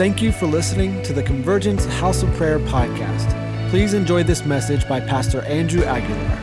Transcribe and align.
Thank 0.00 0.22
you 0.22 0.32
for 0.32 0.46
listening 0.46 1.02
to 1.02 1.12
the 1.12 1.22
Convergence 1.22 1.84
House 1.84 2.22
of 2.22 2.32
Prayer 2.32 2.58
podcast. 2.58 3.28
Please 3.68 3.92
enjoy 3.92 4.22
this 4.22 4.46
message 4.46 4.88
by 4.88 4.98
Pastor 4.98 5.42
Andrew 5.42 5.84
Aguilar. 5.84 6.36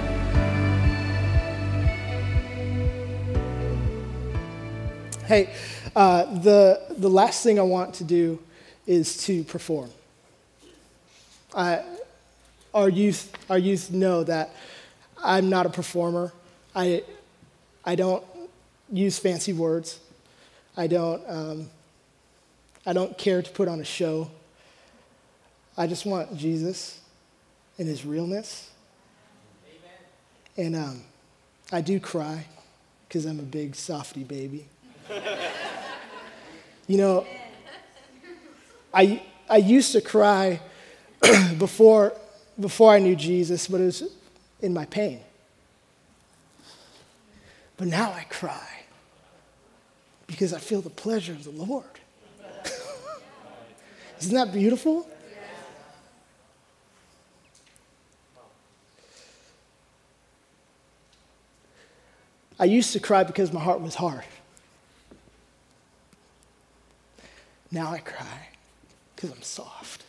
Hey, 5.26 5.56
uh, 5.96 6.26
the, 6.35 6.83
the 6.99 7.10
last 7.10 7.42
thing 7.42 7.58
I 7.58 7.63
want 7.63 7.96
to 7.96 8.04
do 8.04 8.38
is 8.85 9.26
to 9.26 9.44
perform. 9.46 9.89
I, 11.55 11.83
our, 12.76 12.89
youth, 12.89 13.33
our 13.49 13.58
youth 13.58 13.89
know 13.89 14.24
that 14.24 14.51
I'm 15.24 15.49
not 15.49 15.65
a 15.65 15.69
performer. 15.69 16.31
I, 16.76 17.03
I 17.84 17.95
don't 17.95 18.23
use 18.94 19.17
fancy 19.17 19.53
words. 19.53 19.99
I 20.77 20.85
don't, 20.85 21.23
um, 21.27 21.70
I 22.88 22.94
don't 22.94 23.18
care 23.18 23.41
to 23.41 23.52
put 23.52 23.68
on 23.68 23.82
a 23.82 23.84
show. 23.84 24.32
I 25.77 25.88
just 25.88 26.05
want 26.05 26.38
Jesus 26.38 27.02
and 27.77 27.86
his 27.86 28.05
realness. 28.05 28.72
Amen. 30.55 30.73
And 30.73 30.76
um, 30.77 31.02
I 31.70 31.82
do 31.82 32.00
cry 32.00 32.46
because 33.05 33.26
I'm 33.26 33.40
a 33.40 33.44
big 33.44 33.76
softy 33.76 34.23
baby. 34.23 34.68
you 36.88 36.98
know, 36.98 37.27
I, 38.94 39.22
I 39.49 39.58
used 39.58 39.91
to 39.91 39.99
cry 39.99 40.62
before, 41.58 42.13
before 42.58 42.94
I 42.94 42.99
knew 42.99 43.18
Jesus, 43.18 43.68
but 43.68 43.82
it 43.82 43.85
was 43.85 44.04
in 44.62 44.74
my 44.74 44.85
pain. 44.85 45.20
But 47.76 47.88
now 47.90 48.13
I 48.13 48.24
cry 48.30 48.85
because 50.26 50.54
I 50.54 50.60
feel 50.60 50.80
the 50.80 50.90
pleasure 50.90 51.34
of 51.34 51.44
the 51.44 51.52
Lord. 51.52 51.84
Isn't 54.20 54.34
that 54.34 54.51
beautiful? 54.51 55.07
I 62.59 62.65
used 62.65 62.93
to 62.93 62.99
cry 62.99 63.24
because 63.24 63.54
my 63.54 63.59
heart 63.59 63.82
was 63.82 63.96
hard. 63.96 64.23
Now 67.71 67.91
I 67.91 67.99
cry 67.99 68.47
because 69.15 69.31
I'm 69.31 69.41
soft. 69.43 70.03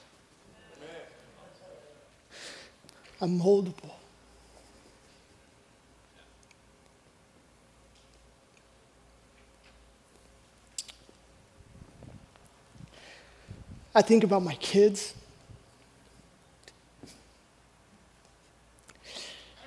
I'm 3.20 3.38
moldable. 3.38 3.97
I 13.98 14.00
think 14.00 14.22
about 14.22 14.44
my 14.44 14.54
kids. 14.54 15.12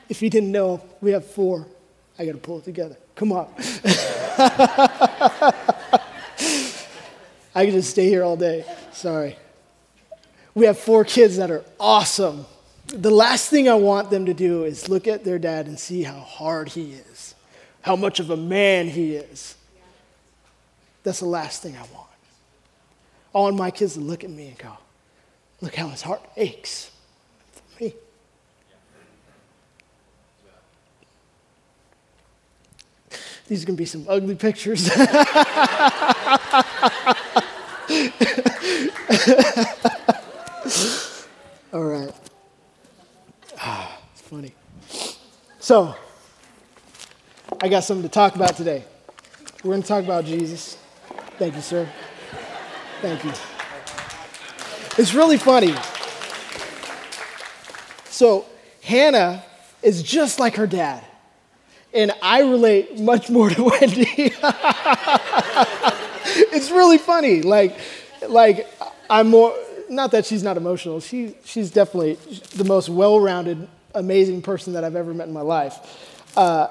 If 0.07 0.21
you 0.21 0.29
didn't 0.29 0.53
know, 0.53 0.81
we 1.01 1.11
have 1.11 1.25
four. 1.25 1.67
I 2.17 2.25
got 2.25 2.31
to 2.31 2.37
pull 2.37 2.59
it 2.59 2.63
together. 2.63 2.95
Come 3.13 3.33
on. 3.33 3.53
I 7.53 7.65
could 7.65 7.73
just 7.73 7.89
stay 7.89 8.07
here 8.07 8.23
all 8.23 8.37
day. 8.37 8.63
Sorry. 8.93 9.35
We 10.55 10.65
have 10.65 10.79
four 10.79 11.03
kids 11.03 11.35
that 11.35 11.51
are 11.51 11.65
awesome. 11.77 12.45
The 12.85 13.11
last 13.11 13.49
thing 13.49 13.67
I 13.67 13.75
want 13.75 14.11
them 14.11 14.27
to 14.27 14.33
do 14.33 14.63
is 14.63 14.87
look 14.87 15.09
at 15.09 15.25
their 15.25 15.39
dad 15.39 15.67
and 15.67 15.77
see 15.77 16.03
how 16.03 16.21
hard 16.21 16.69
he 16.69 16.93
is, 16.93 17.35
how 17.81 17.97
much 17.97 18.21
of 18.21 18.29
a 18.29 18.37
man 18.37 18.87
he 18.87 19.15
is. 19.15 19.57
That's 21.03 21.19
the 21.19 21.25
last 21.25 21.61
thing 21.61 21.75
I 21.75 21.81
want. 21.93 22.10
Want 23.33 23.55
my 23.55 23.71
kids 23.71 23.93
to 23.93 24.01
look 24.01 24.23
at 24.23 24.29
me 24.29 24.47
and 24.49 24.57
go, 24.57 24.77
look 25.61 25.75
how 25.75 25.87
his 25.87 26.01
heart 26.01 26.21
aches 26.35 26.91
for 27.53 27.83
me. 27.83 27.93
These 33.47 33.63
are 33.63 33.65
going 33.65 33.75
to 33.75 33.81
be 33.81 33.85
some 33.85 34.05
ugly 34.07 34.35
pictures. 34.35 34.89
All 41.73 41.83
right. 41.83 42.13
Ah, 43.57 43.97
it's 44.13 44.21
funny. 44.21 44.53
So, 45.59 45.95
I 47.61 47.69
got 47.69 47.83
something 47.83 48.03
to 48.03 48.09
talk 48.09 48.35
about 48.35 48.57
today. 48.57 48.83
We're 49.63 49.71
going 49.71 49.81
to 49.81 49.87
talk 49.87 50.03
about 50.03 50.25
Jesus. 50.25 50.77
Thank 51.37 51.55
you, 51.55 51.61
sir. 51.61 51.87
Thank 53.01 53.23
you. 53.23 53.31
It's 55.01 55.15
really 55.15 55.37
funny. 55.37 55.73
So, 58.05 58.45
Hannah 58.83 59.43
is 59.81 60.03
just 60.03 60.39
like 60.39 60.55
her 60.57 60.67
dad. 60.67 61.03
And 61.95 62.11
I 62.21 62.41
relate 62.41 62.99
much 62.99 63.27
more 63.31 63.49
to 63.49 63.63
Wendy. 63.81 64.05
it's 66.53 66.69
really 66.69 66.99
funny. 66.99 67.41
Like, 67.41 67.75
like 68.27 68.67
I'm 69.09 69.29
more, 69.29 69.55
not 69.89 70.11
that 70.11 70.27
she's 70.27 70.43
not 70.43 70.55
emotional, 70.55 70.99
she, 70.99 71.35
she's 71.43 71.71
definitely 71.71 72.19
the 72.55 72.65
most 72.65 72.87
well 72.87 73.19
rounded, 73.19 73.67
amazing 73.95 74.43
person 74.43 74.73
that 74.73 74.83
I've 74.83 74.95
ever 74.95 75.11
met 75.11 75.27
in 75.27 75.33
my 75.33 75.41
life. 75.41 76.37
Uh, 76.37 76.67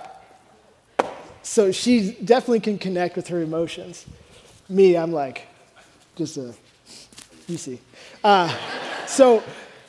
so 1.42 1.72
she 1.72 2.12
definitely 2.24 2.60
can 2.60 2.78
connect 2.78 3.16
with 3.16 3.26
her 3.28 3.42
emotions. 3.42 4.06
Me, 4.68 4.96
I'm 4.96 5.10
like, 5.10 5.48
just 6.16 6.36
a, 6.36 6.54
you 7.46 7.56
see. 7.56 7.80
Uh, 8.22 8.54
so 9.06 9.42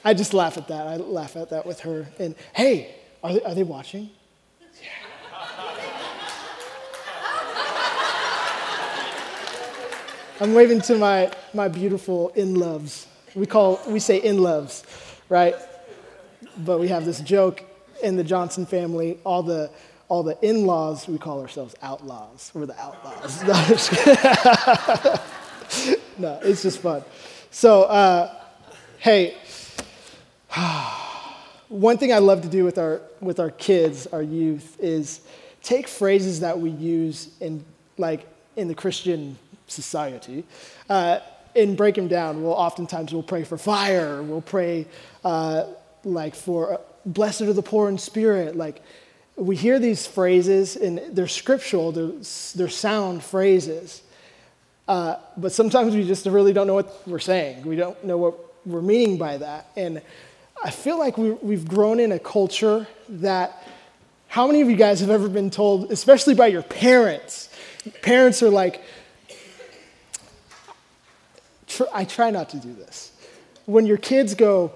I 0.04 0.14
just 0.14 0.34
laugh 0.34 0.58
at 0.58 0.68
that. 0.68 0.88
I 0.88 0.96
laugh 0.98 1.36
at 1.36 1.50
that 1.50 1.66
with 1.66 1.82
her. 1.82 2.08
And 2.20 2.36
hey, 2.54 2.96
are 3.24 3.34
they, 3.34 3.44
are 3.44 3.56
they 3.56 3.64
watching? 3.64 4.10
Yeah. 4.82 4.90
I'm 10.40 10.54
waving 10.54 10.82
to 10.82 10.98
my, 10.98 11.32
my 11.54 11.68
beautiful 11.68 12.30
in 12.30 12.56
loves. 12.56 13.08
We 13.36 13.46
call 13.46 13.80
we 13.88 14.00
say 14.00 14.18
in 14.18 14.40
loves, 14.40 14.84
right? 15.30 15.56
But 16.58 16.80
we 16.80 16.88
have 16.90 17.06
this 17.06 17.22
joke 17.22 17.64
in 18.04 18.16
the 18.16 18.24
Johnson 18.24 18.66
family. 18.66 19.20
All 19.24 19.44
the 19.44 19.70
all 20.10 20.24
the 20.24 20.38
in-laws 20.42 21.08
we 21.08 21.18
call 21.18 21.40
ourselves 21.40 21.74
outlaws. 21.82 22.52
We're 22.54 22.66
the 22.66 22.78
outlaws. 22.78 23.42
no, 26.22 26.40
it's 26.44 26.62
just 26.62 26.80
fun. 26.80 27.04
So, 27.50 27.84
uh, 27.84 28.34
hey, 29.00 29.36
one 31.70 31.98
thing 31.98 32.14
I 32.14 32.20
love 32.20 32.42
to 32.44 32.50
do 32.50 32.64
with 32.64 32.78
our 32.78 33.02
with 33.20 33.40
our 33.40 33.52
kids, 33.52 34.08
our 34.08 34.22
youth, 34.22 34.78
is 34.80 35.22
take 35.64 35.88
phrases 35.88 36.40
that 36.42 36.60
we 36.60 36.70
use 36.70 37.30
in 37.40 37.66
like 37.98 38.28
in 38.56 38.68
the 38.68 38.76
Christian 38.76 39.38
society. 39.68 40.44
Uh, 40.90 41.20
and 41.56 41.76
break 41.76 41.96
them 41.96 42.08
down. 42.08 42.42
We'll 42.42 42.54
oftentimes 42.54 43.14
we'll 43.14 43.24
pray 43.24 43.44
for 43.44 43.58
fire. 43.58 44.24
We'll 44.24 44.42
pray 44.42 44.88
uh, 45.26 45.66
like 46.04 46.34
for 46.36 46.76
uh, 46.76 46.78
blessed 47.06 47.42
are 47.42 47.54
the 47.54 47.62
poor 47.62 47.90
in 47.90 47.98
spirit. 47.98 48.56
Like 48.56 48.82
we 49.36 49.56
hear 49.56 49.80
these 49.80 50.08
phrases 50.08 50.76
and 50.76 51.02
they're 51.12 51.28
scriptural. 51.28 51.92
They're, 51.92 52.12
they're 52.56 52.70
sound 52.70 53.24
phrases. 53.24 54.02
Uh, 54.92 55.18
but 55.38 55.54
sometimes 55.54 55.96
we 55.96 56.06
just 56.06 56.26
really 56.26 56.52
don't 56.52 56.68
know 56.68 56.74
what 56.74 57.08
we're 57.08 57.18
saying. 57.18 57.66
We 57.66 57.78
don't 57.78 58.04
know 58.04 58.18
what 58.18 58.38
we're 58.66 58.82
meaning 58.82 59.18
by 59.18 59.38
that. 59.38 59.68
And 59.78 60.02
I 60.62 60.70
feel 60.70 61.00
like 61.00 61.18
we, 61.18 61.32
we've 61.32 61.66
grown 61.66 62.02
in 62.02 62.12
a 62.12 62.20
culture 62.20 62.86
that. 63.08 63.66
How 64.28 64.48
many 64.48 64.60
of 64.60 64.70
you 64.70 64.76
guys 64.76 65.00
have 65.00 65.10
ever 65.10 65.30
been 65.30 65.50
told, 65.50 65.92
especially 65.92 66.36
by 66.36 66.48
your 66.48 66.62
parents? 66.62 67.50
Parents 68.02 68.44
are 68.44 68.50
like, 68.50 68.82
I 71.94 72.04
try 72.04 72.30
not 72.30 72.50
to 72.50 72.58
do 72.58 72.74
this. 72.74 73.14
When 73.66 73.86
your 73.86 73.98
kids 73.98 74.36
go, 74.36 74.74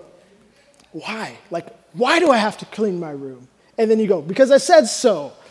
why? 0.93 1.37
Like, 1.51 1.67
why 1.91 2.19
do 2.19 2.31
I 2.31 2.37
have 2.37 2.57
to 2.59 2.65
clean 2.65 3.01
my 3.01 3.11
room? 3.11 3.49
And 3.77 3.91
then 3.91 3.99
you 3.99 4.07
go, 4.07 4.21
because 4.21 4.49
I 4.49 4.59
said 4.59 4.85
so. 4.85 5.33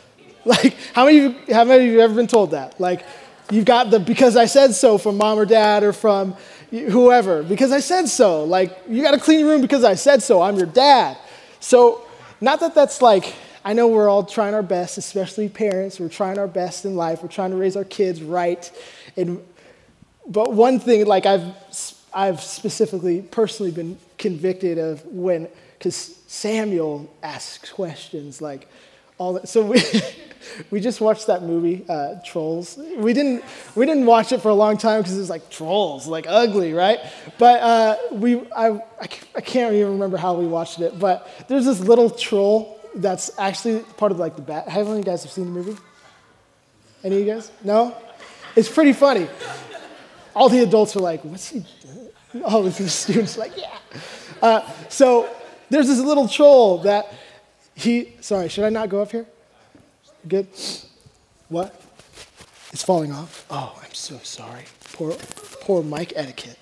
Like, 0.47 0.77
how 0.93 1.06
many 1.06 1.25
of 1.25 1.49
you, 1.49 1.55
how 1.55 1.65
many 1.65 1.87
of 1.87 1.91
you 1.91 2.00
have 2.00 2.11
ever 2.11 2.17
been 2.21 2.27
told 2.27 2.50
that? 2.50 2.79
Like, 2.79 3.06
you've 3.50 3.64
got 3.64 3.91
the 3.91 4.00
because 4.00 4.37
I 4.37 4.46
said 4.46 4.75
so 4.75 4.99
from 4.99 5.17
mom 5.17 5.38
or 5.38 5.44
dad 5.44 5.82
or 5.82 5.93
from 5.93 6.37
whoever. 6.70 7.43
Because 7.43 7.73
I 7.73 7.81
said 7.81 8.06
so. 8.06 8.44
Like, 8.44 8.76
you 8.88 9.02
got 9.02 9.12
to 9.12 9.20
clean 9.20 9.41
your 9.41 9.50
room 9.50 9.61
because 9.61 9.85
I 9.85 9.94
said 9.94 10.23
so. 10.23 10.43
I'm 10.43 10.56
your 10.56 10.67
dad. 10.67 11.17
So, 11.61 12.06
not 12.41 12.61
that 12.61 12.75
that's 12.75 13.00
like, 13.00 13.35
I 13.64 13.73
know 13.73 13.88
we're 13.88 14.08
all 14.08 14.25
trying 14.25 14.55
our 14.55 14.62
best, 14.62 14.99
especially 14.99 15.49
parents. 15.49 15.99
We're 15.99 16.08
trying 16.08 16.38
our 16.38 16.49
best 16.49 16.85
in 16.85 16.96
life. 16.96 17.23
We're 17.23 17.29
trying 17.29 17.50
to 17.52 17.56
raise 17.56 17.76
our 17.76 17.85
kids 17.85 18.23
right 18.23 18.70
and 19.17 19.41
but 20.26 20.52
one 20.52 20.81
thing, 20.81 21.06
like 21.06 21.26
I've, 21.26 21.55
I've 22.12 22.40
specifically, 22.40 23.23
personally 23.23 23.73
been 23.73 23.99
convicted 24.19 24.79
of 24.79 25.05
when, 25.06 25.49
because 25.79 26.19
Samuel 26.26 27.12
asks 27.23 27.73
questions 27.73 28.40
like, 28.40 28.69
all 29.19 29.34
that. 29.34 29.49
So 29.49 29.64
we, 29.64 29.82
we 30.70 30.81
just 30.81 31.00
watched 31.00 31.26
that 31.26 31.43
movie, 31.43 31.84
uh, 31.88 32.16
Trolls. 32.25 32.78
We 32.96 33.12
didn't, 33.12 33.44
we 33.75 33.87
didn't 33.87 34.06
watch 34.06 34.32
it 34.32 34.40
for 34.40 34.49
a 34.49 34.55
long 34.55 34.76
time 34.76 35.00
because 35.00 35.16
it 35.16 35.20
was 35.20 35.31
like 35.31 35.50
trolls, 35.50 36.06
like 36.06 36.26
ugly, 36.28 36.72
right? 36.72 37.00
But 37.38 37.61
uh, 37.61 37.96
we, 38.12 38.40
I, 38.52 38.81
I 39.00 39.40
can't 39.40 39.75
even 39.75 39.93
remember 39.93 40.16
how 40.16 40.34
we 40.34 40.46
watched 40.46 40.81
it. 40.81 40.99
But 40.99 41.28
there's 41.49 41.64
this 41.64 41.81
little 41.81 42.11
troll 42.11 42.81
that's 42.94 43.31
actually 43.38 43.81
part 43.96 44.12
of 44.12 44.19
like 44.19 44.37
the 44.37 44.43
bat. 44.43 44.69
Have 44.69 44.87
any 44.87 44.99
of 44.99 44.99
you 44.99 45.05
guys 45.05 45.22
have 45.22 45.32
seen 45.32 45.46
the 45.46 45.50
movie? 45.50 45.76
Any 47.02 47.16
of 47.20 47.26
you 47.26 47.32
guys? 47.34 47.50
No? 47.62 47.96
It's 48.56 48.69
pretty 48.69 48.93
funny. 48.93 49.28
All 50.34 50.49
the 50.49 50.62
adults 50.62 50.96
are 50.96 51.00
like, 51.00 51.25
what's 51.25 51.49
he 51.49 51.64
doing? 51.82 52.44
All 52.44 52.62
the 52.62 52.72
students 52.88 53.37
are 53.37 53.40
like, 53.40 53.56
yeah. 53.56 53.78
Uh, 54.43 54.70
so 54.88 55.28
there's 55.70 55.88
this 55.88 56.00
little 56.00 56.28
troll 56.28 56.78
that 56.78 57.12
he, 57.75 58.12
sorry, 58.21 58.49
should 58.49 58.65
I 58.65 58.71
not 58.71 58.88
go 58.88 59.03
up 59.03 59.11
here? 59.12 59.26
Good? 60.26 60.49
What? 61.49 61.81
It's 62.73 62.82
falling 62.82 63.12
off? 63.12 63.47
Oh, 63.50 63.79
I'm 63.82 63.94
so 63.94 64.19
sorry. 64.23 64.65
Poor, 64.93 65.12
poor 65.61 65.82
mic 65.82 66.12
etiquette. 66.17 66.59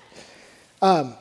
Um, 0.80 1.14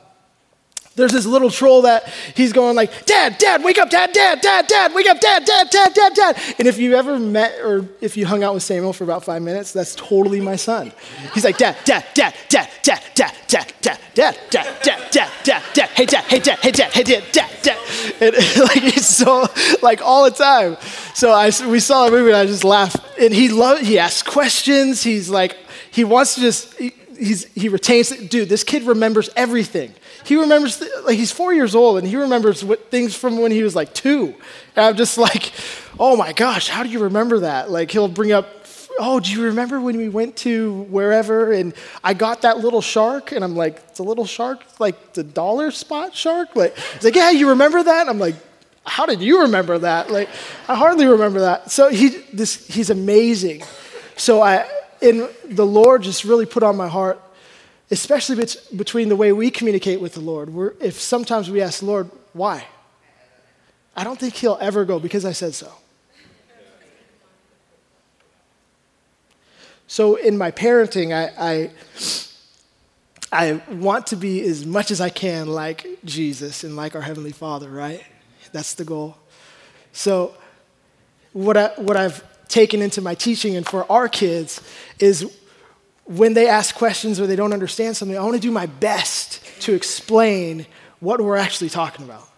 there's 0.94 1.12
this 1.12 1.26
little 1.26 1.50
troll 1.50 1.82
that 1.82 2.08
he's 2.34 2.52
going 2.52 2.76
like, 2.76 3.06
Dad, 3.06 3.38
Dad, 3.38 3.64
wake 3.64 3.78
up, 3.78 3.90
Dad, 3.90 4.12
Dad, 4.12 4.40
Dad, 4.40 4.66
Dad, 4.66 4.94
wake 4.94 5.06
up, 5.06 5.20
Dad, 5.20 5.44
Dad, 5.44 5.68
Dad, 5.70 5.94
Dad, 5.94 6.14
Dad. 6.14 6.42
And 6.58 6.68
if 6.68 6.78
you 6.78 6.94
ever 6.94 7.18
met 7.18 7.58
or 7.60 7.88
if 8.00 8.16
you 8.16 8.26
hung 8.26 8.42
out 8.42 8.54
with 8.54 8.62
Samuel 8.62 8.92
for 8.92 9.04
about 9.04 9.24
five 9.24 9.42
minutes, 9.42 9.72
that's 9.72 9.94
totally 9.94 10.40
my 10.40 10.56
son. 10.56 10.92
He's 11.34 11.44
like, 11.44 11.58
Dad, 11.58 11.76
Dad, 11.84 12.04
Dad, 12.14 12.34
Dad, 12.48 12.70
Dad, 12.82 13.02
Dad, 13.14 13.32
Dad, 13.48 13.66
Dad, 13.74 13.98
Dad, 14.14 14.38
Dad, 14.50 14.70
Dad, 14.82 15.10
Dad, 15.12 15.30
Dad, 15.44 15.62
Dad, 15.74 15.88
hey, 15.90 16.06
Dad, 16.06 16.24
hey, 16.24 16.38
Dad, 16.40 16.58
hey, 16.58 16.70
Dad, 16.70 16.92
hey, 16.92 17.02
Dad, 17.02 17.24
Dad, 17.32 17.50
Dad. 17.62 17.78
And 18.20 18.34
like 18.60 18.84
it's 18.84 19.06
so 19.06 19.46
like 19.82 20.00
all 20.02 20.24
the 20.24 20.30
time. 20.30 20.76
So 21.14 21.32
I 21.32 21.50
we 21.66 21.80
saw 21.80 22.06
the 22.06 22.10
movie 22.10 22.30
and 22.30 22.36
I 22.36 22.46
just 22.46 22.64
laughed. 22.64 22.96
And 23.20 23.32
he 23.32 23.48
loved. 23.48 23.82
He 23.82 23.98
asks 23.98 24.22
questions. 24.22 25.02
He's 25.02 25.28
like 25.28 25.56
he 25.90 26.04
wants 26.04 26.34
to 26.36 26.40
just. 26.40 26.74
He, 27.16 27.24
he's, 27.24 27.44
he 27.54 27.68
retains, 27.68 28.12
it. 28.12 28.30
dude, 28.30 28.48
this 28.48 28.64
kid 28.64 28.84
remembers 28.84 29.30
everything. 29.36 29.94
He 30.24 30.36
remembers, 30.36 30.82
like, 31.04 31.16
he's 31.16 31.32
four 31.32 31.52
years 31.52 31.74
old 31.74 31.98
and 31.98 32.06
he 32.06 32.16
remembers 32.16 32.64
what, 32.64 32.90
things 32.90 33.14
from 33.14 33.40
when 33.40 33.52
he 33.52 33.62
was 33.62 33.74
like 33.74 33.92
two. 33.94 34.34
And 34.76 34.86
I'm 34.86 34.96
just 34.96 35.18
like, 35.28 35.52
oh 35.98 36.16
my 36.16 36.32
gosh, 36.32 36.68
how 36.68 36.82
do 36.82 36.88
you 36.88 37.00
remember 37.04 37.40
that? 37.40 37.70
Like, 37.70 37.90
he'll 37.90 38.08
bring 38.08 38.32
up, 38.32 38.48
oh, 38.98 39.20
do 39.20 39.32
you 39.32 39.44
remember 39.44 39.80
when 39.80 39.96
we 39.96 40.08
went 40.08 40.36
to 40.38 40.82
wherever 40.84 41.52
and 41.52 41.74
I 42.04 42.14
got 42.14 42.42
that 42.42 42.58
little 42.58 42.82
shark? 42.82 43.32
And 43.32 43.44
I'm 43.44 43.56
like, 43.56 43.76
it's 43.88 43.98
a 43.98 44.04
little 44.04 44.26
shark, 44.26 44.62
like 44.78 45.14
the 45.14 45.22
dollar 45.22 45.70
spot 45.70 46.14
shark? 46.14 46.54
Like, 46.54 46.76
he's 46.76 47.04
like, 47.04 47.16
yeah, 47.16 47.30
you 47.30 47.50
remember 47.50 47.82
that? 47.82 48.00
And 48.02 48.10
I'm 48.10 48.18
like, 48.18 48.36
how 48.84 49.06
did 49.06 49.20
you 49.20 49.42
remember 49.42 49.78
that? 49.78 50.10
Like, 50.10 50.28
I 50.68 50.74
hardly 50.74 51.06
remember 51.06 51.40
that. 51.40 51.70
So 51.70 51.88
he, 51.88 52.08
this, 52.32 52.66
he's 52.66 52.90
amazing. 52.90 53.62
So 54.16 54.42
I, 54.42 54.68
and 55.02 55.28
the 55.44 55.66
Lord 55.66 56.02
just 56.02 56.24
really 56.24 56.46
put 56.46 56.62
on 56.62 56.76
my 56.76 56.88
heart, 56.88 57.20
especially 57.90 58.46
between 58.76 59.08
the 59.08 59.16
way 59.16 59.32
we 59.32 59.50
communicate 59.50 60.00
with 60.00 60.14
the 60.14 60.20
Lord. 60.20 60.50
We're, 60.50 60.74
if 60.80 61.00
sometimes 61.00 61.50
we 61.50 61.60
ask, 61.60 61.82
Lord, 61.82 62.10
why? 62.32 62.66
I 63.96 64.04
don't 64.04 64.18
think 64.18 64.34
He'll 64.34 64.58
ever 64.60 64.84
go 64.84 64.98
because 64.98 65.24
I 65.24 65.32
said 65.32 65.54
so. 65.54 65.72
So 69.86 70.14
in 70.14 70.38
my 70.38 70.50
parenting, 70.50 71.12
I, 71.12 71.70
I, 73.30 73.58
I 73.60 73.74
want 73.74 74.06
to 74.06 74.16
be 74.16 74.40
as 74.40 74.64
much 74.64 74.90
as 74.90 75.02
I 75.02 75.10
can 75.10 75.48
like 75.48 75.86
Jesus 76.04 76.64
and 76.64 76.76
like 76.76 76.94
our 76.94 77.02
Heavenly 77.02 77.32
Father, 77.32 77.68
right? 77.68 78.02
That's 78.52 78.72
the 78.72 78.84
goal. 78.84 79.18
So 79.92 80.34
what, 81.34 81.58
I, 81.58 81.68
what 81.76 81.98
I've 81.98 82.24
taken 82.52 82.82
into 82.82 83.00
my 83.00 83.14
teaching 83.14 83.56
and 83.56 83.66
for 83.66 83.90
our 83.90 84.08
kids 84.08 84.60
is 84.98 85.26
when 86.04 86.34
they 86.34 86.48
ask 86.48 86.74
questions 86.74 87.18
or 87.18 87.26
they 87.26 87.36
don't 87.36 87.54
understand 87.54 87.96
something, 87.96 88.16
I 88.16 88.20
want 88.20 88.34
to 88.34 88.40
do 88.40 88.50
my 88.50 88.66
best 88.66 89.40
to 89.62 89.72
explain 89.72 90.66
what 91.00 91.20
we're 91.20 91.36
actually 91.36 91.70
talking 91.70 92.04
about. 92.04 92.28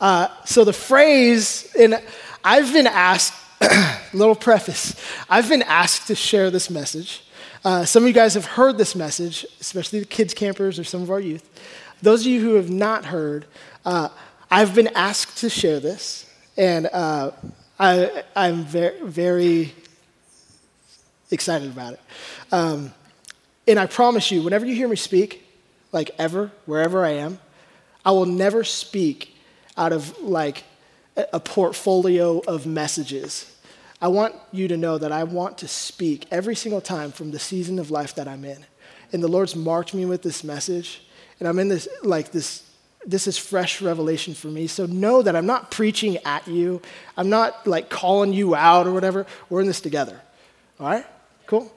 Uh, 0.00 0.28
so 0.44 0.64
the 0.64 0.72
phrase, 0.72 1.70
and 1.78 2.02
I've 2.42 2.72
been 2.72 2.86
asked, 2.86 3.34
little 4.14 4.34
preface, 4.34 4.94
I've 5.28 5.48
been 5.48 5.62
asked 5.62 6.06
to 6.06 6.14
share 6.14 6.50
this 6.50 6.70
message. 6.70 7.22
Uh, 7.64 7.84
some 7.84 8.04
of 8.04 8.08
you 8.08 8.14
guys 8.14 8.34
have 8.34 8.46
heard 8.46 8.78
this 8.78 8.94
message, 8.94 9.46
especially 9.60 10.00
the 10.00 10.06
kids 10.06 10.32
campers 10.32 10.78
or 10.78 10.84
some 10.84 11.02
of 11.02 11.10
our 11.10 11.20
youth. 11.20 11.48
Those 12.00 12.22
of 12.22 12.26
you 12.28 12.40
who 12.40 12.54
have 12.54 12.70
not 12.70 13.06
heard, 13.06 13.44
uh, 13.84 14.08
I've 14.50 14.74
been 14.74 14.88
asked 14.94 15.38
to 15.38 15.50
share 15.50 15.80
this, 15.80 16.30
and 16.56 16.86
uh, 16.86 17.32
I, 17.78 18.22
I'm 18.36 18.64
very, 18.64 19.00
very 19.02 19.74
excited 21.30 21.70
about 21.70 21.94
it. 21.94 22.00
Um, 22.52 22.92
and 23.66 23.78
I 23.78 23.86
promise 23.86 24.30
you, 24.30 24.42
whenever 24.42 24.64
you 24.64 24.74
hear 24.74 24.88
me 24.88 24.96
speak, 24.96 25.42
like 25.90 26.10
ever, 26.18 26.52
wherever 26.66 27.04
I 27.04 27.10
am, 27.10 27.38
I 28.04 28.10
will 28.10 28.26
never 28.26 28.62
speak 28.64 29.36
out 29.76 29.92
of 29.92 30.20
like 30.20 30.64
a 31.16 31.40
portfolio 31.40 32.40
of 32.40 32.66
messages. 32.66 33.50
I 34.00 34.08
want 34.08 34.34
you 34.52 34.68
to 34.68 34.76
know 34.76 34.98
that 34.98 35.12
I 35.12 35.24
want 35.24 35.58
to 35.58 35.68
speak 35.68 36.26
every 36.30 36.54
single 36.54 36.80
time 36.80 37.10
from 37.10 37.30
the 37.30 37.38
season 37.38 37.78
of 37.78 37.90
life 37.90 38.14
that 38.16 38.28
I'm 38.28 38.44
in. 38.44 38.66
And 39.12 39.22
the 39.22 39.28
Lord's 39.28 39.56
marked 39.56 39.94
me 39.94 40.04
with 40.04 40.22
this 40.22 40.44
message. 40.44 41.06
And 41.38 41.48
I'm 41.48 41.58
in 41.58 41.68
this, 41.68 41.88
like, 42.02 42.30
this 42.30 42.68
this 43.06 43.26
is 43.26 43.36
fresh 43.36 43.82
revelation 43.82 44.34
for 44.34 44.48
me. 44.48 44.66
So 44.66 44.86
know 44.86 45.22
that 45.22 45.36
I'm 45.36 45.46
not 45.46 45.70
preaching 45.70 46.18
at 46.24 46.46
you. 46.48 46.80
I'm 47.16 47.28
not 47.28 47.66
like 47.66 47.90
calling 47.90 48.32
you 48.32 48.54
out 48.54 48.86
or 48.86 48.92
whatever. 48.92 49.26
We're 49.50 49.60
in 49.60 49.66
this 49.66 49.80
together. 49.80 50.20
All 50.80 50.86
right? 50.86 51.06
Cool? 51.46 51.72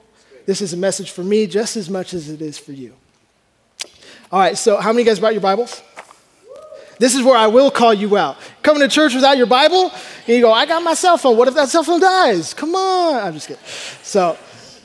This 0.46 0.62
is 0.62 0.72
a 0.72 0.76
message 0.76 1.10
for 1.10 1.22
me 1.22 1.46
just 1.46 1.76
as 1.76 1.90
much 1.90 2.14
as 2.14 2.30
it 2.30 2.40
is 2.40 2.58
for 2.58 2.72
you. 2.72 2.94
All 4.30 4.40
right, 4.40 4.56
so 4.58 4.78
how 4.78 4.92
many 4.92 5.04
guys 5.04 5.20
brought 5.20 5.32
your 5.32 5.42
Bibles? 5.42 5.82
This 6.98 7.14
is 7.14 7.22
where 7.22 7.36
I 7.36 7.46
will 7.46 7.70
call 7.70 7.94
you 7.94 8.16
out. 8.16 8.36
Coming 8.62 8.80
to 8.80 8.88
church 8.88 9.14
without 9.14 9.36
your 9.36 9.46
Bible, 9.46 9.90
and 10.26 10.36
you 10.36 10.40
go, 10.40 10.52
I 10.52 10.66
got 10.66 10.82
my 10.82 10.94
cell 10.94 11.16
phone. 11.16 11.36
What 11.36 11.48
if 11.48 11.54
that 11.54 11.68
cell 11.68 11.84
phone 11.84 12.00
dies? 12.00 12.54
Come 12.54 12.74
on. 12.74 13.22
I'm 13.22 13.34
just 13.34 13.48
kidding. 13.48 13.62
So, 14.02 14.36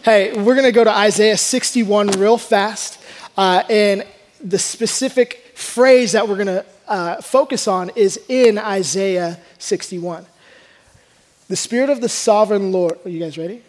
hey, 0.04 0.32
we're 0.34 0.54
going 0.54 0.66
to 0.66 0.72
go 0.72 0.84
to 0.84 0.92
Isaiah 0.92 1.38
61 1.38 2.08
real 2.12 2.38
fast. 2.38 3.00
Uh, 3.36 3.64
and 3.70 4.06
the 4.44 4.60
specific 4.60 5.43
phrase 5.64 6.12
that 6.12 6.28
we're 6.28 6.36
going 6.36 6.48
to 6.48 6.66
uh, 6.88 7.22
focus 7.22 7.68
on 7.68 7.90
is 7.96 8.20
in 8.30 8.58
Isaiah 8.58 9.40
61. 9.58 10.26
The 11.48 11.56
Spirit 11.56 11.90
of 11.90 12.02
the 12.02 12.10
Sovereign 12.10 12.72
Lord, 12.72 13.00
are 13.06 13.10
you 13.10 13.20
guys 13.20 13.38
ready? 13.38 13.64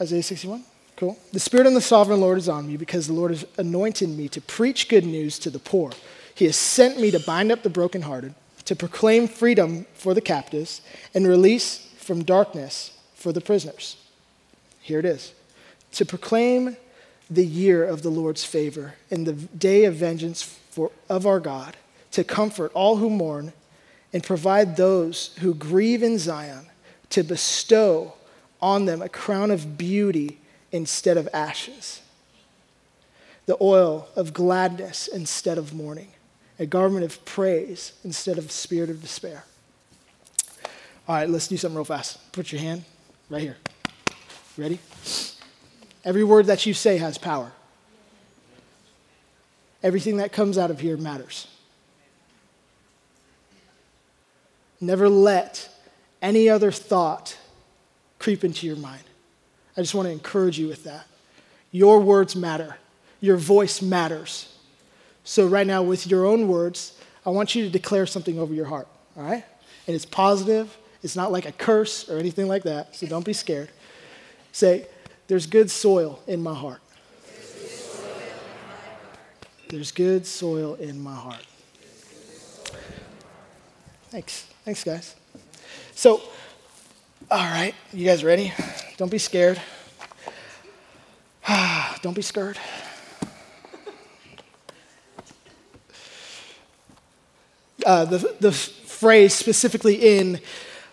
Isaiah 0.00 0.22
61? 0.22 0.64
Cool. 0.96 1.18
The 1.32 1.40
Spirit 1.40 1.66
of 1.66 1.74
the 1.74 1.80
Sovereign 1.80 2.20
Lord 2.20 2.38
is 2.38 2.48
on 2.48 2.66
me 2.66 2.76
because 2.76 3.06
the 3.06 3.12
Lord 3.12 3.30
has 3.30 3.44
anointed 3.58 4.08
me 4.08 4.28
to 4.30 4.40
preach 4.40 4.88
good 4.88 5.04
news 5.04 5.38
to 5.40 5.50
the 5.50 5.58
poor. 5.58 5.92
He 6.34 6.46
has 6.46 6.56
sent 6.56 6.98
me 6.98 7.10
to 7.10 7.20
bind 7.20 7.52
up 7.52 7.62
the 7.62 7.70
brokenhearted, 7.70 8.34
to 8.64 8.76
proclaim 8.76 9.28
freedom 9.28 9.86
for 9.94 10.14
the 10.14 10.20
captives, 10.20 10.80
and 11.14 11.26
release 11.26 11.86
from 11.98 12.24
darkness 12.24 12.98
for 13.14 13.32
the 13.32 13.40
prisoners. 13.40 13.96
Here 14.80 14.98
it 14.98 15.04
is 15.04 15.32
to 15.92 16.04
proclaim 16.04 16.76
the 17.30 17.46
year 17.46 17.82
of 17.82 18.02
the 18.02 18.10
Lord's 18.10 18.44
favor 18.44 18.94
and 19.10 19.26
the 19.26 19.32
day 19.32 19.84
of 19.84 19.94
vengeance 19.94 20.42
for, 20.76 20.90
of 21.08 21.24
our 21.26 21.40
God, 21.40 21.74
to 22.10 22.22
comfort 22.22 22.70
all 22.74 22.96
who 22.96 23.08
mourn 23.08 23.54
and 24.12 24.22
provide 24.22 24.76
those 24.76 25.34
who 25.40 25.54
grieve 25.54 26.02
in 26.02 26.18
Zion, 26.18 26.66
to 27.08 27.22
bestow 27.22 28.12
on 28.60 28.84
them 28.84 29.00
a 29.00 29.08
crown 29.08 29.50
of 29.50 29.78
beauty 29.78 30.38
instead 30.70 31.16
of 31.16 31.30
ashes, 31.32 32.02
the 33.46 33.56
oil 33.58 34.08
of 34.16 34.34
gladness 34.34 35.08
instead 35.08 35.56
of 35.56 35.72
mourning, 35.72 36.08
a 36.58 36.66
garment 36.66 37.06
of 37.06 37.24
praise 37.24 37.94
instead 38.04 38.36
of 38.36 38.52
spirit 38.52 38.90
of 38.90 39.00
despair. 39.00 39.44
All 41.08 41.14
right, 41.14 41.28
let's 41.28 41.48
do 41.48 41.56
something 41.56 41.76
real 41.76 41.86
fast. 41.86 42.32
Put 42.32 42.52
your 42.52 42.60
hand 42.60 42.84
right 43.30 43.40
here. 43.40 43.56
Ready? 44.58 44.78
Every 46.04 46.24
word 46.24 46.46
that 46.46 46.66
you 46.66 46.74
say 46.74 46.98
has 46.98 47.16
power. 47.16 47.52
Everything 49.86 50.16
that 50.16 50.32
comes 50.32 50.58
out 50.58 50.72
of 50.72 50.80
here 50.80 50.96
matters. 50.96 51.46
Never 54.80 55.08
let 55.08 55.68
any 56.20 56.48
other 56.48 56.72
thought 56.72 57.38
creep 58.18 58.42
into 58.42 58.66
your 58.66 58.74
mind. 58.74 59.04
I 59.76 59.82
just 59.82 59.94
want 59.94 60.06
to 60.06 60.12
encourage 60.12 60.58
you 60.58 60.66
with 60.66 60.82
that. 60.82 61.06
Your 61.70 62.00
words 62.00 62.34
matter, 62.34 62.78
your 63.20 63.36
voice 63.36 63.80
matters. 63.80 64.52
So, 65.22 65.46
right 65.46 65.68
now, 65.68 65.84
with 65.84 66.08
your 66.08 66.26
own 66.26 66.48
words, 66.48 66.98
I 67.24 67.30
want 67.30 67.54
you 67.54 67.62
to 67.62 67.70
declare 67.70 68.06
something 68.06 68.40
over 68.40 68.52
your 68.52 68.66
heart, 68.66 68.88
all 69.16 69.22
right? 69.22 69.44
And 69.86 69.94
it's 69.94 70.04
positive, 70.04 70.76
it's 71.04 71.14
not 71.14 71.30
like 71.30 71.46
a 71.46 71.52
curse 71.52 72.08
or 72.08 72.18
anything 72.18 72.48
like 72.48 72.64
that, 72.64 72.96
so 72.96 73.06
don't 73.06 73.24
be 73.24 73.32
scared. 73.32 73.68
Say, 74.50 74.88
there's 75.28 75.46
good 75.46 75.70
soil 75.70 76.20
in 76.26 76.42
my 76.42 76.54
heart. 76.54 76.80
There's 79.68 79.90
good 79.90 80.26
soil 80.26 80.74
in 80.74 81.00
my 81.00 81.14
heart. 81.14 81.44
Thanks. 84.10 84.46
Thanks, 84.64 84.84
guys. 84.84 85.16
So, 85.94 86.22
All 87.28 87.38
right, 87.38 87.74
you 87.92 88.06
guys 88.06 88.22
ready? 88.22 88.52
Don't 88.96 89.10
be 89.10 89.18
scared. 89.18 89.60
Don't 92.02 92.14
be 92.14 92.22
scared. 92.22 92.56
Uh, 97.84 98.04
the, 98.04 98.36
the 98.38 98.52
phrase 98.52 99.34
specifically 99.34 100.18
in 100.18 100.40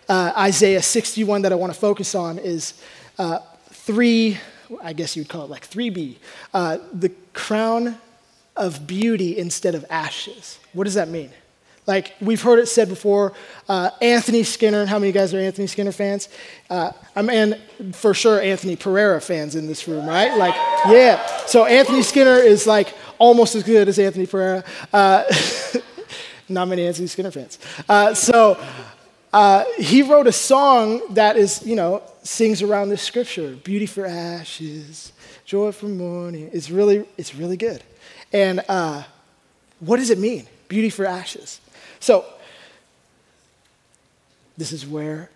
uh, 0.10 0.34
Isaiah 0.36 0.82
61 0.82 1.44
that 1.44 1.52
I 1.52 1.56
want 1.56 1.72
to 1.72 1.80
focus 1.80 2.16
on 2.16 2.40
is 2.40 2.82
uh, 3.20 3.38
three, 3.70 4.40
I 4.82 4.94
guess 4.94 5.16
you'd 5.16 5.30
call 5.30 5.44
it 5.46 5.52
like 5.52 5.70
3B, 5.70 6.16
uh, 6.56 6.80
the 6.92 7.12
crown 7.34 8.00
of 8.56 8.86
beauty 8.88 9.38
instead 9.38 9.76
of 9.76 9.86
ashes. 9.90 10.60
What 10.74 10.86
does 10.86 10.94
that 10.96 11.10
mean? 11.10 11.32
Like 11.86 12.14
we've 12.22 12.42
heard 12.42 12.60
it 12.60 12.68
said 12.68 12.88
before, 12.88 13.34
uh, 13.68 13.90
Anthony 14.02 14.44
Skinner. 14.44 14.86
How 14.86 15.00
many 15.00 15.10
of 15.10 15.16
you 15.16 15.22
guys 15.22 15.34
are 15.34 15.40
Anthony 15.40 15.68
Skinner 15.68 15.92
fans? 15.92 16.30
Uh, 16.70 16.92
I'm 17.16 17.30
and 17.30 17.60
for 17.94 18.14
sure 18.14 18.42
Anthony 18.42 18.76
Pereira 18.76 19.20
fans 19.20 19.56
in 19.56 19.68
this 19.68 19.88
room, 19.88 20.08
right? 20.08 20.38
Like, 20.38 20.56
yeah. 20.88 21.26
So 21.46 21.66
Anthony 21.66 22.02
Skinner 22.02 22.38
is 22.38 22.66
like 22.66 22.94
almost 23.20 23.56
as 23.56 23.64
good 23.64 23.90
as 23.90 24.00
Anthony 24.00 24.28
Pereira. 24.28 24.64
Uh, 24.94 25.24
not 26.50 26.68
many 26.70 26.88
Anthony 26.88 27.08
Skinner 27.08 27.32
fans. 27.32 27.60
Uh, 27.90 28.14
so 28.14 28.58
uh, 29.34 29.66
he 29.78 30.04
wrote 30.04 30.28
a 30.28 30.32
song 30.32 31.02
that 31.16 31.36
is, 31.36 31.66
you 31.66 31.76
know, 31.76 32.02
sings 32.22 32.62
around 32.62 32.90
this 32.90 33.02
scripture: 33.02 33.58
"Beauty 33.58 33.88
for 33.88 34.06
ashes, 34.06 35.12
joy 35.44 35.74
for 35.74 35.88
mourning." 35.88 36.50
It's 36.54 36.70
really, 36.70 37.06
it's 37.18 37.36
really 37.36 37.58
good. 37.58 37.84
And 38.34 38.64
uh, 38.68 39.04
what 39.80 39.98
does 39.98 40.10
it 40.10 40.18
mean? 40.18 40.48
Beauty 40.68 40.90
for 40.90 41.06
ashes. 41.06 41.62
So, 42.00 42.26
this 44.58 44.72
is 44.72 44.86
where, 44.86 45.30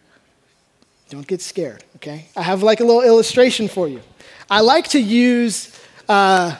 don't 1.09 1.25
get 1.25 1.41
scared, 1.41 1.83
okay? 1.97 2.27
I 2.35 2.41
have 2.41 2.63
like 2.63 2.79
a 2.79 2.83
little 2.83 3.03
illustration 3.03 3.67
for 3.67 3.87
you. 3.87 4.01
I 4.49 4.61
like 4.61 4.87
to 4.89 4.99
use 4.99 5.79
uh, 6.09 6.55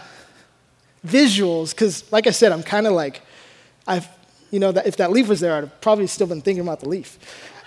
visuals 1.06 1.72
because, 1.72 2.10
like 2.12 2.28
I 2.28 2.32
said, 2.32 2.52
I'm 2.52 2.64
kind 2.64 2.88
of 2.88 2.94
like, 2.94 3.22
I've, 3.88 4.08
you 4.52 4.60
know, 4.60 4.72
that 4.72 4.88
if 4.88 4.98
that 4.98 5.12
leaf 5.12 5.28
was 5.28 5.40
there, 5.40 5.56
I'd 5.56 5.64
have 5.64 5.82
probably 5.82 6.08
still 6.08 6.28
been 6.28 6.42
thinking 6.42 6.62
about 6.62 6.80
the 6.80 6.90
leaf. 6.90 7.18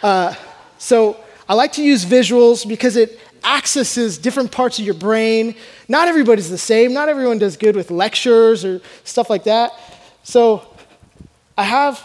Uh, 0.02 0.34
so, 0.78 1.22
I 1.48 1.54
like 1.54 1.72
to 1.72 1.82
use 1.82 2.04
visuals 2.04 2.66
because 2.66 2.96
it 2.96 3.18
accesses 3.44 4.18
different 4.18 4.52
parts 4.52 4.78
of 4.78 4.85
your 4.85 4.94
brain. 4.94 5.54
Not 5.88 6.09
everybody's 6.09 6.50
the 6.50 6.59
same. 6.59 6.92
Not 6.92 7.09
everyone 7.09 7.38
does 7.38 7.56
good 7.56 7.76
with 7.76 7.90
lectures 7.90 8.64
or 8.64 8.80
stuff 9.04 9.30
like 9.30 9.44
that. 9.44 9.73
So, 10.23 10.66
I 11.56 11.64
have 11.64 12.04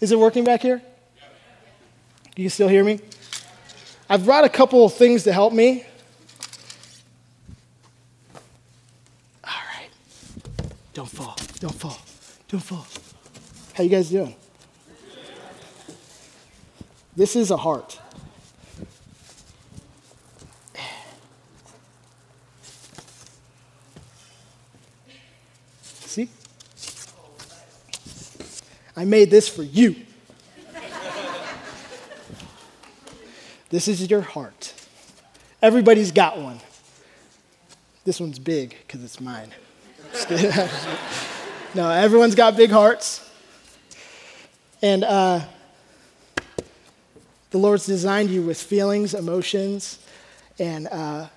is 0.00 0.12
it 0.12 0.18
working 0.18 0.44
back 0.44 0.62
here? 0.62 0.80
Do 2.36 2.42
you 2.42 2.48
still 2.48 2.68
hear 2.68 2.84
me? 2.84 3.00
I've 4.08 4.24
brought 4.24 4.44
a 4.44 4.48
couple 4.48 4.84
of 4.84 4.94
things 4.94 5.24
to 5.24 5.32
help 5.32 5.52
me. 5.52 5.84
All 9.44 9.50
right. 9.74 9.90
Don't 10.94 11.08
fall. 11.10 11.36
Don't 11.58 11.74
fall. 11.74 11.98
Don't 12.46 12.60
fall. 12.60 12.86
How 13.74 13.82
you 13.82 13.90
guys 13.90 14.08
doing? 14.08 14.36
This 17.16 17.34
is 17.34 17.50
a 17.50 17.56
heart. 17.56 17.98
I 28.98 29.04
made 29.04 29.30
this 29.30 29.48
for 29.48 29.62
you. 29.62 29.94
this 33.70 33.86
is 33.86 34.10
your 34.10 34.22
heart. 34.22 34.74
Everybody's 35.62 36.10
got 36.10 36.36
one. 36.36 36.58
This 38.04 38.18
one's 38.18 38.40
big 38.40 38.76
because 38.84 39.04
it's 39.04 39.20
mine. 39.20 39.54
no, 41.76 41.88
everyone's 41.88 42.34
got 42.34 42.56
big 42.56 42.72
hearts. 42.72 43.24
And 44.82 45.04
uh, 45.04 45.42
the 47.50 47.58
Lord's 47.58 47.86
designed 47.86 48.30
you 48.30 48.42
with 48.42 48.60
feelings, 48.60 49.14
emotions, 49.14 50.04
and 50.58 50.88
uh, 50.88 51.28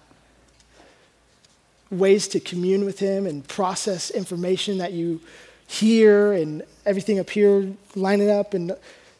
ways 1.91 2.27
to 2.29 2.39
commune 2.39 2.85
with 2.85 2.97
Him 2.97 3.27
and 3.27 3.47
process 3.47 4.09
information 4.09 4.79
that 4.79 4.93
you 4.93 5.21
here 5.71 6.33
and 6.33 6.63
everything 6.85 7.17
up 7.17 7.29
here 7.29 7.71
lining 7.95 8.29
up, 8.29 8.53
and 8.53 8.75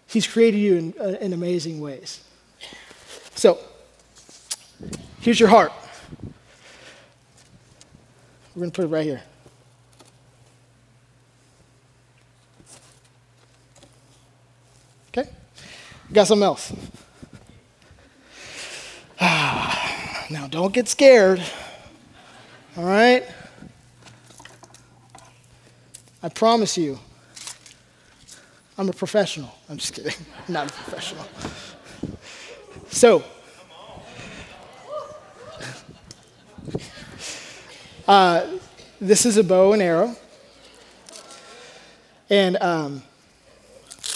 He's 0.06 0.28
created 0.28 0.58
you 0.58 0.76
in, 0.76 0.94
uh, 1.00 1.18
in 1.22 1.32
amazing 1.32 1.80
ways. 1.80 2.22
So, 3.36 3.58
here's 5.22 5.40
your 5.40 5.48
heart. 5.48 5.72
We're 8.54 8.60
going 8.60 8.72
to 8.72 8.76
put 8.76 8.84
it 8.84 8.90
right 8.90 9.06
here. 9.06 9.24
Okay? 15.08 15.30
Got 16.12 16.28
something 16.28 16.44
else. 16.44 16.74
now, 19.22 20.48
don't 20.50 20.74
get 20.74 20.90
scared. 20.90 21.42
All 22.76 22.84
right? 22.84 23.26
I 26.24 26.30
promise 26.30 26.78
you, 26.78 27.00
I'm 28.78 28.88
a 28.90 28.94
professional. 28.94 29.52
I'm 29.68 29.78
just 29.78 29.96
kidding. 29.96 30.14
Not 30.48 30.70
a 30.70 30.74
professional. 30.74 31.26
So, 32.90 33.24
uh, 38.08 38.46
this 39.00 39.26
is 39.26 39.38
a 39.38 39.44
bow 39.44 39.74
and 39.74 39.82
arrow. 39.82 40.16
And 42.30 42.58
um, 42.62 43.02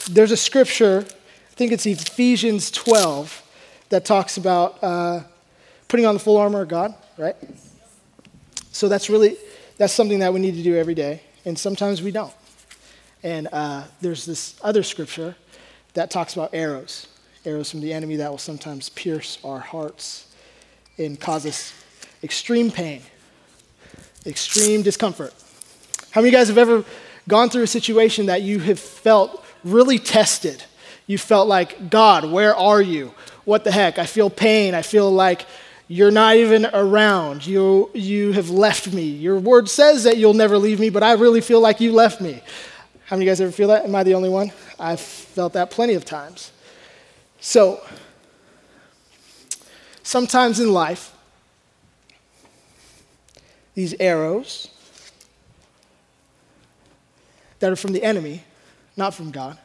there's 0.09 0.31
a 0.31 0.37
scripture, 0.37 1.05
I 1.07 1.55
think 1.55 1.71
it's 1.71 1.87
Ephesians 1.87 2.69
12, 2.69 3.41
that 3.89 4.05
talks 4.05 4.37
about 4.37 4.77
uh, 4.83 5.23
putting 5.87 6.05
on 6.05 6.13
the 6.13 6.19
full 6.19 6.37
armor 6.37 6.61
of 6.61 6.67
God, 6.67 6.93
right? 7.17 7.35
So 8.71 8.87
that's 8.89 9.09
really, 9.09 9.37
that's 9.77 9.93
something 9.93 10.19
that 10.19 10.33
we 10.33 10.39
need 10.39 10.55
to 10.55 10.63
do 10.63 10.75
every 10.75 10.93
day 10.93 11.21
and 11.45 11.57
sometimes 11.57 12.01
we 12.01 12.11
don't. 12.11 12.33
And 13.23 13.47
uh, 13.51 13.83
there's 14.01 14.25
this 14.25 14.59
other 14.61 14.83
scripture 14.83 15.35
that 15.93 16.11
talks 16.11 16.33
about 16.33 16.49
arrows, 16.53 17.07
arrows 17.45 17.71
from 17.71 17.81
the 17.81 17.93
enemy 17.93 18.17
that 18.17 18.29
will 18.29 18.37
sometimes 18.37 18.89
pierce 18.89 19.39
our 19.43 19.59
hearts 19.59 20.33
and 20.97 21.19
cause 21.19 21.45
us 21.45 21.73
extreme 22.23 22.71
pain, 22.71 23.01
extreme 24.25 24.81
discomfort. 24.81 25.33
How 26.11 26.21
many 26.21 26.29
of 26.29 26.33
you 26.33 26.39
guys 26.39 26.47
have 26.49 26.57
ever 26.57 26.83
gone 27.27 27.49
through 27.49 27.63
a 27.63 27.67
situation 27.67 28.27
that 28.27 28.41
you 28.41 28.59
have 28.59 28.79
felt 28.79 29.43
really 29.63 29.99
tested? 29.99 30.63
You 31.07 31.17
felt 31.17 31.47
like, 31.47 31.89
God, 31.89 32.31
where 32.31 32.55
are 32.55 32.81
you? 32.81 33.13
What 33.43 33.63
the 33.63 33.71
heck? 33.71 33.99
I 33.99 34.05
feel 34.05 34.29
pain. 34.29 34.73
I 34.73 34.81
feel 34.81 35.11
like 35.11 35.45
you're 35.87 36.11
not 36.11 36.35
even 36.35 36.65
around. 36.73 37.45
You, 37.45 37.91
you 37.93 38.31
have 38.31 38.49
left 38.49 38.91
me. 38.91 39.03
Your 39.03 39.37
word 39.39 39.69
says 39.69 40.03
that 40.03 40.17
you'll 40.17 40.33
never 40.33 40.57
leave 40.57 40.79
me, 40.79 40.89
but 40.89 41.03
I 41.03 41.13
really 41.13 41.41
feel 41.41 41.61
like 41.61 41.79
you 41.79 41.91
left 41.91 42.21
me. 42.21 42.41
How 43.05 43.15
many 43.15 43.25
of 43.25 43.27
you 43.27 43.31
guys 43.31 43.41
ever 43.41 43.51
feel 43.51 43.67
that? 43.67 43.85
Am 43.85 43.93
I 43.93 44.03
the 44.03 44.15
only 44.15 44.29
one? 44.29 44.51
I've 44.79 44.99
felt 44.99 45.53
that 45.53 45.69
plenty 45.69 45.93
of 45.93 46.05
times. 46.05 46.51
So, 47.39 47.81
sometimes 50.01 50.59
in 50.59 50.73
life, 50.73 51.13
these 53.75 53.93
arrows 53.99 54.69
that 57.59 57.71
are 57.71 57.75
from 57.75 57.93
the 57.93 58.03
enemy, 58.03 58.43
not 58.97 59.13
from 59.13 59.29
God, 59.29 59.57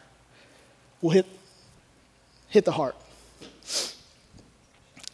will 1.01 1.11
hit, 1.11 1.27
hit 2.49 2.67
the 2.67 2.73
heart. 2.73 2.97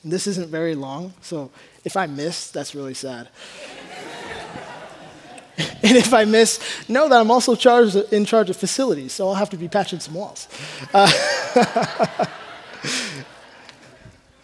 This 0.09 0.29
isn't 0.29 0.51
very 0.51 0.77
long, 0.77 1.15
so 1.21 1.51
if 1.85 1.97
I 1.97 2.07
miss, 2.07 2.53
that's 2.53 2.77
really 2.77 2.95
sad. 2.95 3.29
and 5.59 5.97
if 5.97 6.15
I 6.15 6.25
miss, 6.25 6.61
know 6.89 7.09
that 7.09 7.21
I'm 7.21 7.33
also 7.33 7.57
charged, 7.57 7.97
in 8.13 8.25
charge 8.25 8.49
of 8.49 8.57
facilities, 8.57 9.13
so 9.13 9.27
I'll 9.27 9.35
have 9.35 9.51
to 9.51 9.57
be 9.57 9.67
patching 9.67 9.99
some 9.99 10.15
walls. 10.15 10.47
Uh, 10.95 11.09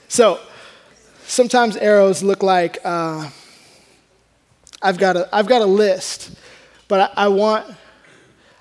so 0.08 0.40
sometimes 1.26 1.76
arrows 1.76 2.24
look 2.24 2.42
like 2.42 2.78
uh, 2.84 3.30
I've, 4.82 4.98
got 4.98 5.16
a, 5.16 5.28
I've 5.32 5.46
got 5.46 5.62
a 5.62 5.66
list, 5.66 6.32
but 6.88 7.12
I, 7.16 7.26
I 7.26 7.28
want, 7.28 7.72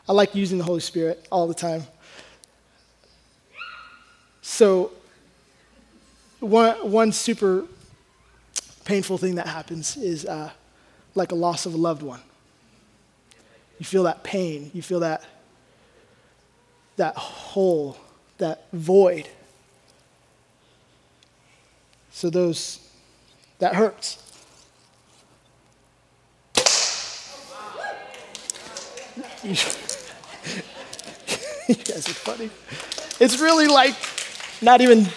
I 0.07 0.13
like 0.13 0.35
using 0.35 0.59
the 0.59 0.65
Holy 0.65 0.81
Spirit 0.81 1.27
all 1.31 1.47
the 1.47 1.55
time. 1.55 1.81
So 4.43 4.91
one, 6.41 6.75
one 6.91 7.11
super 7.11 7.65
painful 8.83 9.17
thing 9.17 9.35
that 9.35 9.47
happens 9.47 9.95
is 9.95 10.25
uh, 10.25 10.49
like 11.15 11.31
a 11.31 11.35
loss 11.35 11.65
of 11.65 11.73
a 11.73 11.77
loved 11.77 12.01
one. 12.01 12.19
You 13.79 13.85
feel 13.85 14.03
that 14.03 14.23
pain, 14.23 14.71
you 14.73 14.81
feel 14.81 14.99
that, 15.01 15.23
that 16.97 17.15
hole, 17.15 17.97
that 18.39 18.65
void. 18.73 19.29
So 22.11 22.29
those, 22.29 22.79
that 23.59 23.75
hurts. 23.75 24.17
You, 29.43 29.49
guys 31.67 32.07
are 32.07 32.13
funny. 32.13 32.49
It's 33.19 33.39
really 33.39 33.67
like 33.67 33.95
not 34.61 34.81
even 34.81 35.07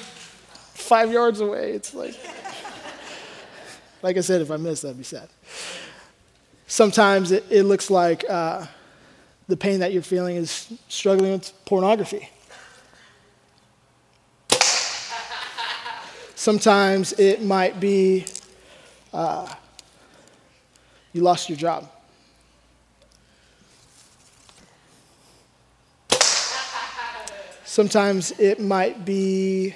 five 0.85 1.11
yards 1.11 1.41
away. 1.41 1.73
It's 1.73 1.95
like, 1.95 2.15
like 4.03 4.17
I 4.17 4.21
said, 4.21 4.41
if 4.41 4.51
I 4.51 4.57
miss, 4.57 4.83
that'd 4.83 4.97
be 4.97 5.05
sad. 5.05 5.29
Sometimes 6.67 7.33
it, 7.33 7.45
it 7.51 7.65
looks 7.65 7.91
like 7.91 8.25
uh, 8.29 8.67
the 9.49 9.57
pain 9.57 9.81
that 9.81 9.93
you're 9.93 10.03
feeling 10.03 10.37
is 10.37 10.73
struggling 10.89 11.33
with 11.33 11.53
pornography. 11.65 12.29
Sometimes 16.35 17.13
it 17.15 17.43
might 17.43 17.81
be 17.81 18.27
uh, 19.13 19.49
you 21.13 21.23
lost 21.23 21.49
your 21.49 21.57
job. 21.57 21.91
Sometimes 27.65 28.31
it 28.33 28.61
might 28.61 29.05
be 29.05 29.75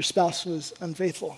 your 0.00 0.04
spouse 0.04 0.46
was 0.46 0.72
unfaithful. 0.80 1.36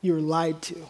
you 0.00 0.14
were 0.14 0.20
lied 0.22 0.62
to. 0.62 0.86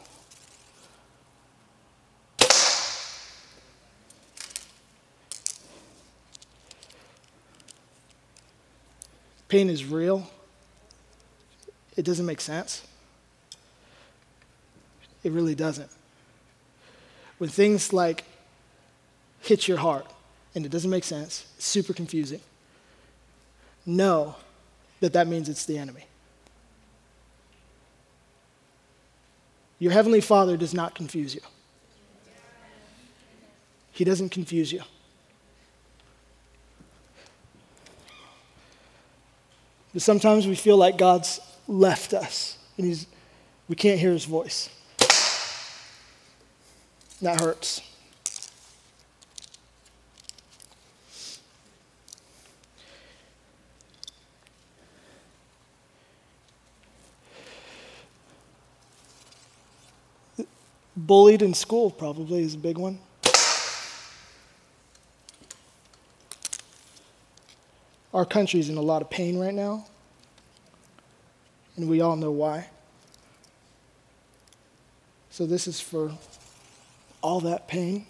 Pain 9.49 9.69
is 9.69 9.85
real. 9.85 10.31
It 11.97 12.05
doesn't 12.05 12.25
make 12.25 12.41
sense. 12.41 12.87
It 15.23 15.33
really 15.33 15.55
doesn't. 15.55 15.91
When 17.39 17.51
things 17.51 17.93
like 17.93 18.25
hit 19.41 19.69
your 19.69 19.79
heart 19.79 20.07
and 20.55 20.65
it 20.65 20.71
doesn't 20.71 20.91
make 20.91 21.05
sense, 21.05 21.47
it's 21.57 21.67
super 21.67 21.93
confusing, 21.93 22.41
know 23.87 24.37
that 25.01 25.13
that 25.15 25.27
means 25.27 25.49
it's 25.49 25.65
the 25.65 25.79
enemy. 25.79 26.07
Your 29.79 29.93
Heavenly 29.93 30.21
Father 30.21 30.57
does 30.57 30.75
not 30.75 30.95
confuse 30.95 31.35
you. 31.35 31.41
He 33.93 34.05
doesn't 34.05 34.29
confuse 34.29 34.71
you. 34.73 34.83
But 39.93 40.03
sometimes 40.03 40.47
we 40.47 40.55
feel 40.55 40.77
like 40.77 40.97
God's 40.97 41.41
left 41.67 42.15
us 42.15 42.59
and 42.77 42.87
he's, 42.87 43.07
we 43.69 43.75
can't 43.75 43.99
hear 43.99 44.13
his 44.13 44.25
voice. 44.25 44.69
That 47.23 47.39
hurts. 47.39 47.83
Bullied 60.97 61.43
in 61.43 61.55
school, 61.55 61.91
probably, 61.91 62.43
is 62.43 62.55
a 62.55 62.59
big 62.59 62.79
one. 62.79 62.99
Our 68.15 68.25
country's 68.25 68.69
in 68.69 68.77
a 68.77 68.83
lot 68.83 69.03
of 69.03 69.11
pain 69.11 69.39
right 69.39 69.55
now, 69.55 69.87
and 71.77 71.89
we 71.89 72.01
all 72.01 72.17
know 72.17 72.31
why. 72.31 72.69
So, 75.31 75.47
this 75.47 75.67
is 75.67 75.81
for 75.81 76.13
all 77.23 77.41
that 77.41 77.69
pain. 77.69 78.07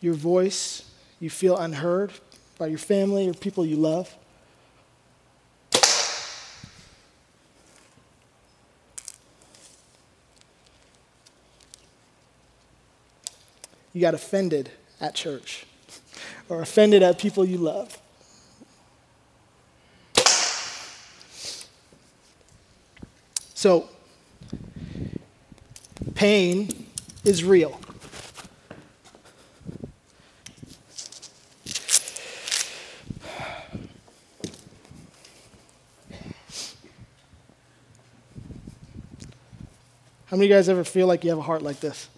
Your 0.00 0.14
voice, 0.14 0.90
you 1.18 1.28
feel 1.28 1.56
unheard 1.56 2.12
by 2.58 2.68
your 2.68 2.78
family 2.78 3.28
or 3.28 3.34
people 3.34 3.66
you 3.66 3.76
love. 3.76 4.16
you 13.92 14.00
got 14.00 14.14
offended 14.14 14.70
at 15.00 15.14
church 15.14 15.66
or 16.48 16.62
offended 16.62 17.02
at 17.02 17.18
people 17.18 17.44
you 17.44 17.58
love. 17.58 17.99
So, 23.60 23.90
pain 26.14 26.86
is 27.26 27.44
real. 27.44 27.78
How 40.24 40.38
many 40.38 40.46
of 40.46 40.48
you 40.48 40.56
guys 40.56 40.70
ever 40.70 40.82
feel 40.82 41.06
like 41.06 41.22
you 41.22 41.28
have 41.28 41.38
a 41.38 41.42
heart 41.42 41.60
like 41.60 41.80
this? 41.80 42.08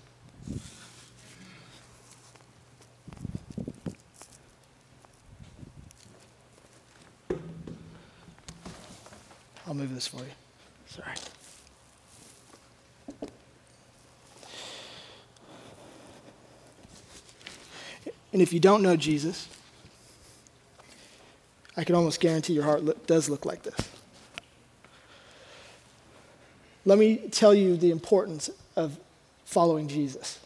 I'll 9.67 9.75
move 9.75 9.93
this 9.93 10.07
for 10.07 10.19
you. 10.19 10.27
Sorry. 10.87 11.17
And 18.32 18.32
if 18.43 18.53
you 18.53 18.61
don't 18.61 18.83
know 18.83 18.97
Jesus, 18.97 19.49
I 21.77 21.85
can 21.85 21.95
almost 21.95 22.21
guarantee 22.21 22.53
your 22.53 22.65
heart 22.65 23.07
does 23.07 23.29
look 23.29 23.47
like 23.47 23.63
this. 23.63 23.91
Let 26.85 26.99
me 26.99 27.17
tell 27.31 27.55
you 27.55 27.77
the 27.77 27.91
importance 27.91 28.51
of 28.77 28.99
following 29.45 29.89
Jesus. 29.89 30.41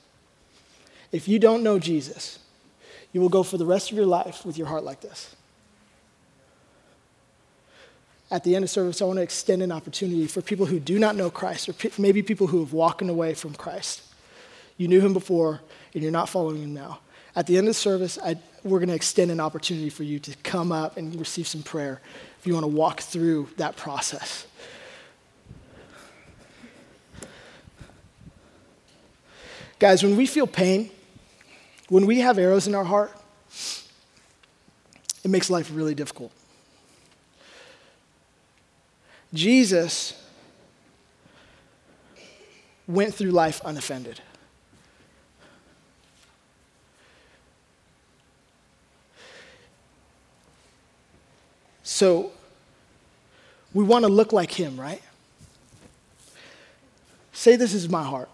If 1.10 1.26
you 1.26 1.38
don't 1.38 1.62
know 1.62 1.78
Jesus, 1.78 2.38
you 3.12 3.20
will 3.20 3.28
go 3.28 3.42
for 3.42 3.56
the 3.56 3.66
rest 3.66 3.90
of 3.90 3.96
your 3.96 4.06
life 4.06 4.44
with 4.44 4.58
your 4.58 4.66
heart 4.66 4.84
like 4.84 5.00
this 5.00 5.34
at 8.30 8.42
the 8.44 8.56
end 8.56 8.64
of 8.64 8.70
service, 8.70 9.00
I 9.00 9.04
want 9.04 9.18
to 9.18 9.22
extend 9.22 9.62
an 9.62 9.70
opportunity 9.70 10.26
for 10.26 10.42
people 10.42 10.66
who 10.66 10.80
do 10.80 10.98
not 10.98 11.16
know 11.16 11.30
Christ, 11.30 11.68
or 11.68 11.74
maybe 11.98 12.22
people 12.22 12.48
who 12.48 12.60
have 12.60 12.72
walked 12.72 13.02
away 13.02 13.34
from 13.34 13.54
Christ. 13.54 14.02
You 14.76 14.88
knew 14.88 15.00
him 15.00 15.12
before, 15.12 15.60
and 15.94 16.02
you're 16.02 16.12
not 16.12 16.28
following 16.28 16.62
him 16.62 16.74
now. 16.74 17.00
At 17.36 17.46
the 17.46 17.58
end 17.58 17.68
of 17.68 17.74
the 17.74 17.78
service, 17.78 18.18
I, 18.24 18.38
we're 18.64 18.78
going 18.78 18.88
to 18.88 18.94
extend 18.94 19.30
an 19.30 19.40
opportunity 19.40 19.90
for 19.90 20.04
you 20.04 20.18
to 20.20 20.34
come 20.38 20.72
up 20.72 20.96
and 20.96 21.14
receive 21.20 21.46
some 21.46 21.62
prayer 21.62 22.00
if 22.40 22.46
you 22.46 22.54
want 22.54 22.64
to 22.64 22.68
walk 22.68 23.02
through 23.02 23.50
that 23.58 23.76
process. 23.76 24.46
Guys, 29.78 30.02
when 30.02 30.16
we 30.16 30.24
feel 30.24 30.46
pain, 30.46 30.90
when 31.90 32.06
we 32.06 32.20
have 32.20 32.38
arrows 32.38 32.66
in 32.66 32.74
our 32.74 32.84
heart, 32.84 33.12
it 35.22 35.28
makes 35.28 35.50
life 35.50 35.70
really 35.70 35.94
difficult. 35.94 36.32
Jesus 39.34 40.24
went 42.86 43.12
through 43.12 43.32
life 43.32 43.60
unoffended. 43.66 44.22
So 51.96 52.30
we 53.72 53.82
want 53.82 54.04
to 54.04 54.10
look 54.10 54.30
like 54.30 54.50
him, 54.50 54.78
right? 54.78 55.00
Say 57.32 57.56
this 57.56 57.72
is 57.72 57.88
my 57.88 58.04
heart. 58.04 58.28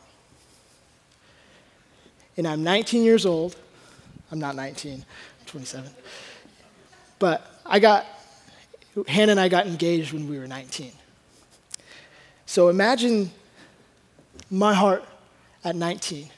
And 2.37 2.49
I'm 2.49 2.65
19 2.65 3.05
years 3.05 3.25
old. 3.25 3.55
I'm 4.33 4.41
not 4.41 4.57
19, 4.57 4.95
I'm 4.95 5.47
27. 5.47 5.93
But 7.21 7.49
I 7.65 7.79
got 7.79 8.05
Hannah 9.07 9.31
and 9.31 9.39
I 9.39 9.47
got 9.49 9.69
engaged 9.69 10.13
when 10.13 10.29
we 10.29 10.41
were 10.41 10.49
19. 10.49 10.91
So 12.47 12.69
imagine 12.69 13.31
my 14.51 14.75
heart 14.75 15.05
at 15.63 15.77
19 15.77 16.31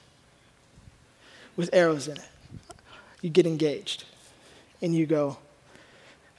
with 1.57 1.71
arrows 1.73 2.07
in 2.07 2.19
it. 2.19 2.29
You 3.23 3.31
get 3.31 3.47
engaged 3.47 4.05
and 4.83 4.95
you 4.95 5.07
go, 5.07 5.39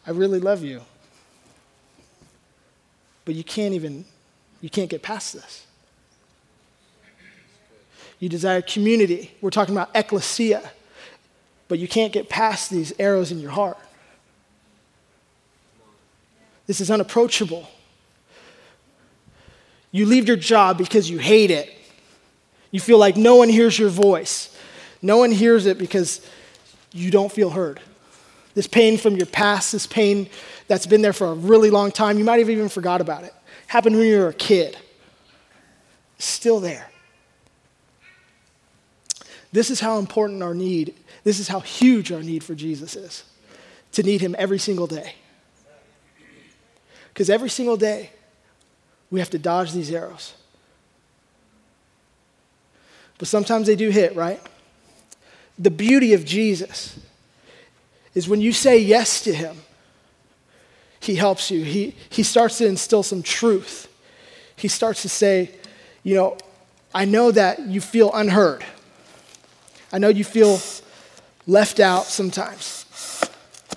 I 0.08 0.12
really 0.12 0.40
love 0.40 0.64
you. 0.64 0.82
But 3.26 3.36
you 3.36 3.44
can't 3.44 3.74
even, 3.74 4.06
you 4.62 4.70
can't 4.70 4.90
get 4.90 5.02
past 5.02 5.34
this. 5.34 5.66
You 8.20 8.30
desire 8.30 8.62
community. 8.62 9.34
We're 9.42 9.50
talking 9.50 9.74
about 9.74 9.90
ecclesia. 9.96 10.72
But 11.68 11.80
you 11.80 11.88
can't 11.88 12.14
get 12.14 12.30
past 12.30 12.70
these 12.70 12.94
arrows 13.00 13.32
in 13.32 13.40
your 13.40 13.52
heart. 13.52 13.78
This 16.68 16.82
is 16.82 16.90
unapproachable. 16.90 17.68
You 19.92 20.06
leave 20.06 20.28
your 20.28 20.38
job 20.38 20.78
because 20.78 21.10
you 21.10 21.18
hate 21.18 21.52
it. 21.52 21.72
You 22.72 22.80
feel 22.80 22.98
like 22.98 23.18
no 23.18 23.36
one 23.36 23.50
hears 23.50 23.78
your 23.80 23.90
voice. 23.90 24.56
No 25.02 25.18
one 25.18 25.32
hears 25.32 25.66
it 25.66 25.78
because 25.78 26.22
you 26.92 27.12
don't 27.12 27.32
feel 27.32 27.50
heard. 27.50 27.80
This 28.56 28.68
pain 28.68 28.98
from 28.98 29.18
your 29.18 29.26
past, 29.28 29.74
this 29.74 29.86
pain 29.86 30.30
that's 30.68 30.88
been 30.88 31.02
there 31.02 31.14
for 31.14 31.28
a 31.28 31.34
really 31.34 31.70
long 31.70 31.92
time, 31.92 32.18
you 32.18 32.24
might 32.24 32.40
have 32.40 32.50
even 32.50 32.70
forgot 32.70 33.02
about 33.02 33.24
it. 33.24 33.34
Happened 33.68 33.98
when 33.98 34.08
you 34.08 34.18
were 34.18 34.30
a 34.30 34.34
kid. 34.34 34.78
Still 36.18 36.62
there. 36.62 36.90
This 39.52 39.70
is 39.70 39.80
how 39.80 40.00
important 40.00 40.42
our 40.42 40.54
need, 40.54 40.96
this 41.24 41.40
is 41.40 41.48
how 41.48 41.60
huge 41.60 42.12
our 42.12 42.24
need 42.24 42.44
for 42.44 42.56
Jesus 42.56 42.96
is. 42.96 43.24
To 43.94 44.04
need 44.04 44.22
him 44.22 44.36
every 44.38 44.60
single 44.60 44.88
day. 44.88 45.16
Because 47.14 47.30
every 47.30 47.50
single 47.50 47.78
day, 47.78 48.12
we 49.10 49.20
have 49.20 49.30
to 49.30 49.40
dodge 49.40 49.72
these 49.72 49.92
arrows. 49.92 50.34
But 53.18 53.28
sometimes 53.30 53.68
they 53.68 53.78
do 53.78 53.90
hit, 53.90 54.16
right? 54.16 54.42
The 55.58 55.72
beauty 55.72 56.14
of 56.14 56.26
Jesus 56.26 57.00
is 58.16 58.28
when 58.28 58.42
you 58.42 58.54
say 58.54 58.80
yes 58.80 59.22
to 59.22 59.34
him, 59.34 59.58
he 61.02 61.16
helps 61.16 61.52
you. 61.52 61.64
He, 61.64 61.96
he 62.10 62.24
starts 62.24 62.58
to 62.58 62.66
instill 62.66 63.04
some 63.04 63.22
truth. 63.22 63.88
He 64.56 64.68
starts 64.68 65.04
to 65.04 65.10
say, 65.10 65.52
you 66.02 66.16
know, 66.16 66.38
I 66.94 67.06
know 67.06 67.30
that 67.32 67.60
you 67.60 67.82
feel 67.82 68.12
unheard. 68.14 68.66
I 69.92 70.00
know 70.00 70.08
you 70.08 70.24
feel 70.24 70.60
left 71.46 71.80
out 71.80 72.06
sometimes, 72.06 72.86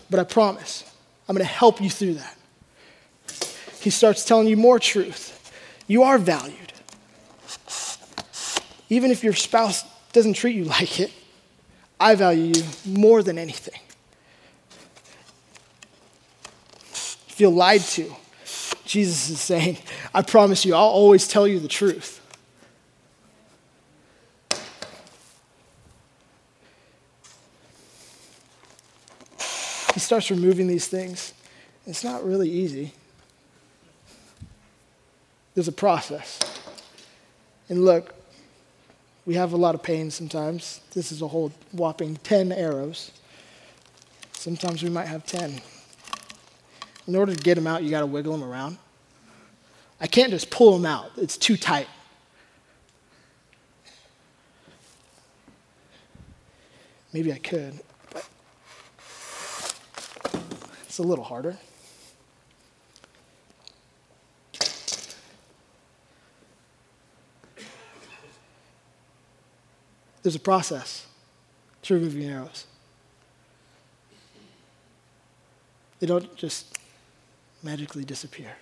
but 0.09 0.21
I 0.21 0.25
promise 0.25 0.85
I'm 1.29 1.35
going 1.37 1.47
to 1.47 1.53
help 1.53 1.83
you 1.83 1.91
through 1.91 2.15
that. 2.15 2.37
He 3.81 3.91
starts 3.91 4.25
telling 4.25 4.49
you 4.49 4.57
more 4.57 4.79
truth. 4.79 5.35
You 5.87 6.05
are 6.05 6.19
valued. 6.19 6.73
Even 8.89 9.11
if 9.11 9.23
your 9.23 9.35
spouse 9.35 9.85
doesn't 10.13 10.35
treat 10.35 10.57
you 10.57 10.65
like 10.79 11.01
it, 11.01 11.13
I 12.01 12.15
value 12.15 12.53
you 12.55 12.65
more 12.87 13.23
than 13.23 13.37
anything. 13.39 13.81
Feel 17.39 17.53
lied 17.53 17.83
to. 17.83 18.13
Jesus 18.85 19.31
is 19.31 19.41
saying, 19.41 19.79
I 20.13 20.23
promise 20.23 20.65
you, 20.65 20.75
I'll 20.75 20.81
always 20.81 21.29
tell 21.29 21.47
you 21.47 21.61
the 21.61 21.69
truth. 21.69 22.21
He 29.95 30.01
starts 30.01 30.33
removing 30.33 30.67
these 30.67 30.89
things. 30.89 31.33
It's 31.87 32.03
not 32.03 32.25
really 32.25 32.51
easy. 32.51 32.93
There's 35.55 35.69
a 35.69 35.73
process. 35.73 36.41
And 37.69 37.85
look, 37.85 38.17
we 39.27 39.35
have 39.35 39.53
a 39.53 39.57
lot 39.57 39.77
of 39.77 39.83
pain 39.85 40.11
sometimes. 40.11 40.81
This 40.93 41.13
is 41.13 41.23
a 41.23 41.29
whole 41.29 41.53
whopping 41.71 42.17
10 42.25 42.51
arrows. 42.51 43.13
Sometimes 44.33 44.83
we 44.83 44.91
might 44.91 45.07
have 45.07 45.25
10. 45.25 45.61
In 47.09 47.17
order 47.17 47.35
to 47.35 47.43
get 47.43 47.55
them 47.55 47.67
out, 47.67 47.83
you 47.83 47.91
got 47.91 48.01
to 48.01 48.07
wiggle 48.07 48.37
them 48.37 48.45
around. 48.49 48.77
I 49.99 50.07
can't 50.07 50.31
just 50.31 50.51
pull 50.51 50.73
them 50.73 50.85
out, 50.85 51.11
it's 51.17 51.39
too 51.39 51.57
tight. 51.57 51.89
Maybe 57.15 57.33
I 57.33 57.39
could, 57.39 57.81
but 58.13 58.29
it's 60.83 60.99
a 60.99 61.03
little 61.03 61.25
harder. 61.25 61.57
There's 70.23 70.37
a 70.37 70.41
process 70.41 71.07
to 71.83 71.95
removing 71.95 72.29
arrows. 72.29 72.67
They 76.01 76.07
don't 76.07 76.37
just 76.37 76.79
magically 77.63 78.05
disappear. 78.05 78.57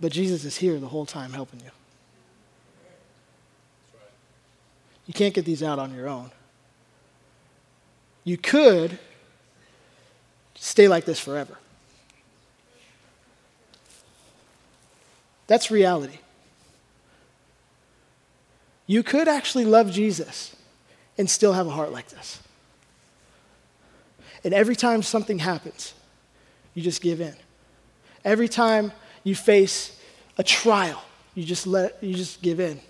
But 0.00 0.12
Jesus 0.12 0.44
is 0.44 0.56
here 0.56 0.78
the 0.78 0.88
whole 0.88 1.06
time 1.06 1.32
helping 1.32 1.60
you. 1.60 1.70
You 5.06 5.14
can't 5.14 5.34
get 5.34 5.44
these 5.44 5.62
out 5.62 5.78
on 5.78 5.94
your 5.94 6.08
own. 6.08 6.30
You 8.24 8.36
could 8.36 8.98
stay 10.54 10.86
like 10.86 11.04
this 11.04 11.18
forever. 11.18 11.58
That's 15.46 15.70
reality. 15.70 16.18
You 18.86 19.02
could 19.02 19.28
actually 19.28 19.64
love 19.64 19.90
Jesus 19.90 20.54
and 21.16 21.28
still 21.28 21.54
have 21.54 21.66
a 21.66 21.70
heart 21.70 21.90
like 21.90 22.08
this. 22.08 22.40
And 24.44 24.54
every 24.54 24.76
time 24.76 25.02
something 25.02 25.38
happens, 25.38 25.94
you 26.74 26.82
just 26.82 27.02
give 27.02 27.20
in. 27.20 27.34
Every 28.24 28.48
time 28.48 28.92
you 29.24 29.34
face 29.34 30.00
a 30.36 30.44
trial, 30.44 31.02
you 31.34 31.44
just 31.44 31.66
let 31.66 32.02
you 32.02 32.14
just 32.14 32.42
give 32.42 32.60
in. 32.60 32.80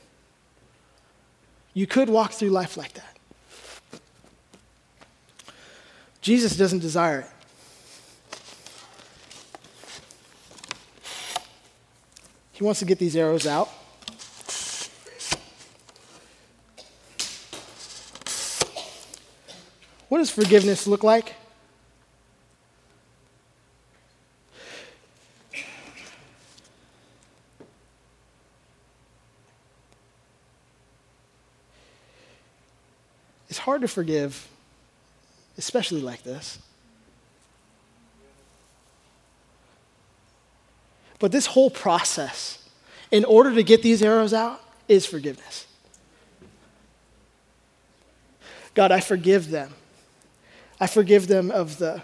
You 1.74 1.86
could 1.86 2.08
walk 2.08 2.32
through 2.32 2.50
life 2.50 2.76
like 2.76 2.94
that. 2.94 3.16
Jesus 6.20 6.56
doesn't 6.56 6.80
desire 6.80 7.20
it. 7.20 7.30
He 12.52 12.64
wants 12.64 12.80
to 12.80 12.86
get 12.86 12.98
these 12.98 13.16
arrows 13.16 13.46
out. 13.46 13.70
What 20.08 20.18
does 20.18 20.30
forgiveness 20.30 20.86
look 20.86 21.04
like? 21.04 21.34
It's 33.50 33.58
hard 33.58 33.82
to 33.82 33.88
forgive, 33.88 34.46
especially 35.56 36.00
like 36.00 36.22
this. 36.22 36.58
But 41.18 41.32
this 41.32 41.46
whole 41.46 41.70
process, 41.70 42.68
in 43.10 43.24
order 43.24 43.54
to 43.54 43.62
get 43.62 43.82
these 43.82 44.02
arrows 44.02 44.32
out, 44.32 44.62
is 44.86 45.04
forgiveness. 45.04 45.66
God, 48.74 48.92
I 48.92 49.00
forgive 49.00 49.50
them. 49.50 49.74
I 50.80 50.86
forgive 50.86 51.26
them 51.26 51.50
of 51.50 51.78
the, 51.78 52.02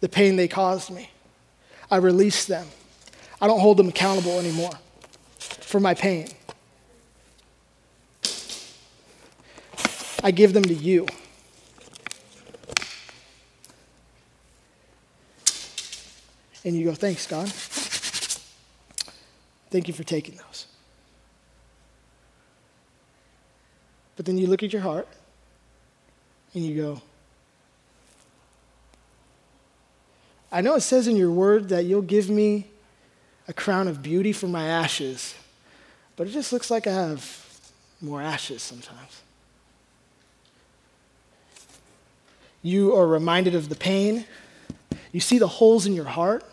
the 0.00 0.08
pain 0.08 0.36
they 0.36 0.48
caused 0.48 0.90
me. 0.90 1.10
I 1.90 1.96
release 1.96 2.44
them. 2.46 2.66
I 3.40 3.46
don't 3.46 3.60
hold 3.60 3.76
them 3.76 3.88
accountable 3.88 4.38
anymore 4.38 4.72
for 5.38 5.80
my 5.80 5.94
pain. 5.94 6.28
I 10.22 10.30
give 10.30 10.52
them 10.52 10.64
to 10.64 10.74
you. 10.74 11.06
And 16.64 16.76
you 16.76 16.86
go, 16.86 16.94
thanks, 16.94 17.26
God. 17.26 17.48
Thank 19.70 19.86
you 19.86 19.94
for 19.94 20.02
taking 20.02 20.36
those. 20.36 20.66
But 24.16 24.26
then 24.26 24.36
you 24.36 24.48
look 24.48 24.62
at 24.62 24.72
your 24.72 24.82
heart 24.82 25.06
and 26.54 26.64
you 26.64 26.82
go, 26.82 27.02
I 30.50 30.60
know 30.60 30.74
it 30.74 30.80
says 30.80 31.06
in 31.06 31.16
your 31.16 31.30
word 31.30 31.68
that 31.68 31.84
you'll 31.84 32.02
give 32.02 32.30
me 32.30 32.66
a 33.46 33.52
crown 33.52 33.88
of 33.88 34.02
beauty 34.02 34.32
for 34.32 34.46
my 34.46 34.66
ashes, 34.66 35.34
but 36.16 36.26
it 36.26 36.30
just 36.30 36.52
looks 36.52 36.70
like 36.70 36.86
I 36.86 36.92
have 36.92 37.60
more 38.00 38.22
ashes 38.22 38.62
sometimes. 38.62 39.22
You 42.62 42.94
are 42.94 43.06
reminded 43.06 43.54
of 43.54 43.68
the 43.68 43.76
pain. 43.76 44.24
You 45.12 45.20
see 45.20 45.38
the 45.38 45.48
holes 45.48 45.86
in 45.86 45.94
your 45.94 46.04
heart. 46.04 46.44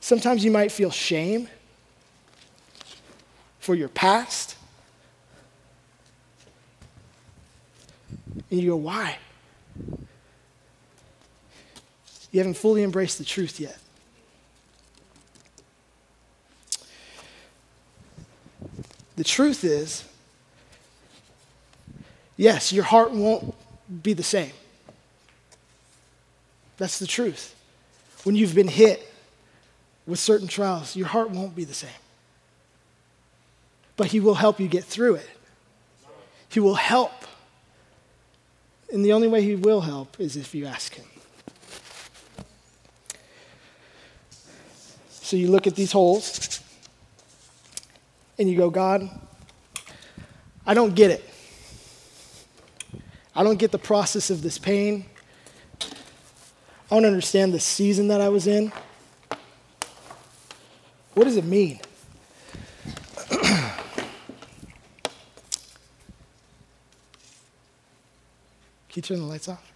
Sometimes 0.00 0.44
you 0.44 0.50
might 0.50 0.72
feel 0.72 0.90
shame 0.90 1.48
for 3.58 3.74
your 3.74 3.88
past. 3.88 4.56
And 8.50 8.60
you 8.60 8.70
go, 8.70 8.76
why? 8.76 9.18
You 12.36 12.40
haven't 12.40 12.58
fully 12.58 12.82
embraced 12.82 13.16
the 13.16 13.24
truth 13.24 13.58
yet. 13.58 13.78
The 19.16 19.24
truth 19.24 19.64
is, 19.64 20.04
yes, 22.36 22.74
your 22.74 22.84
heart 22.84 23.12
won't 23.12 23.54
be 24.02 24.12
the 24.12 24.22
same. 24.22 24.52
That's 26.76 26.98
the 26.98 27.06
truth. 27.06 27.54
When 28.24 28.36
you've 28.36 28.54
been 28.54 28.68
hit 28.68 29.10
with 30.06 30.18
certain 30.18 30.46
trials, 30.46 30.94
your 30.94 31.06
heart 31.06 31.30
won't 31.30 31.56
be 31.56 31.64
the 31.64 31.72
same. 31.72 31.88
But 33.96 34.08
He 34.08 34.20
will 34.20 34.34
help 34.34 34.60
you 34.60 34.68
get 34.68 34.84
through 34.84 35.14
it. 35.14 35.30
He 36.50 36.60
will 36.60 36.74
help. 36.74 37.14
And 38.92 39.02
the 39.02 39.14
only 39.14 39.26
way 39.26 39.40
He 39.40 39.54
will 39.54 39.80
help 39.80 40.20
is 40.20 40.36
if 40.36 40.54
you 40.54 40.66
ask 40.66 40.96
Him. 40.96 41.06
So 45.26 45.36
you 45.36 45.50
look 45.50 45.66
at 45.66 45.74
these 45.74 45.90
holes 45.90 46.60
and 48.38 48.48
you 48.48 48.56
go, 48.56 48.70
God, 48.70 49.10
I 50.64 50.72
don't 50.72 50.94
get 50.94 51.10
it. 51.10 51.28
I 53.34 53.42
don't 53.42 53.58
get 53.58 53.72
the 53.72 53.78
process 53.78 54.30
of 54.30 54.40
this 54.40 54.56
pain. 54.56 55.04
I 55.80 56.94
don't 56.94 57.06
understand 57.06 57.52
the 57.52 57.58
season 57.58 58.06
that 58.06 58.20
I 58.20 58.28
was 58.28 58.46
in. 58.46 58.70
What 61.14 61.24
does 61.24 61.36
it 61.36 61.44
mean? 61.44 61.80
Can 63.28 63.80
you 68.94 69.02
turn 69.02 69.18
the 69.18 69.24
lights 69.24 69.48
off? 69.48 69.72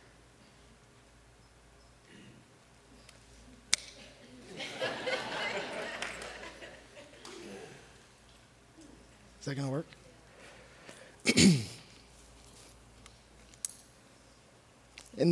Is 9.41 9.47
that 9.47 9.55
going 9.55 9.69
to 9.69 9.73
work? 9.73 9.87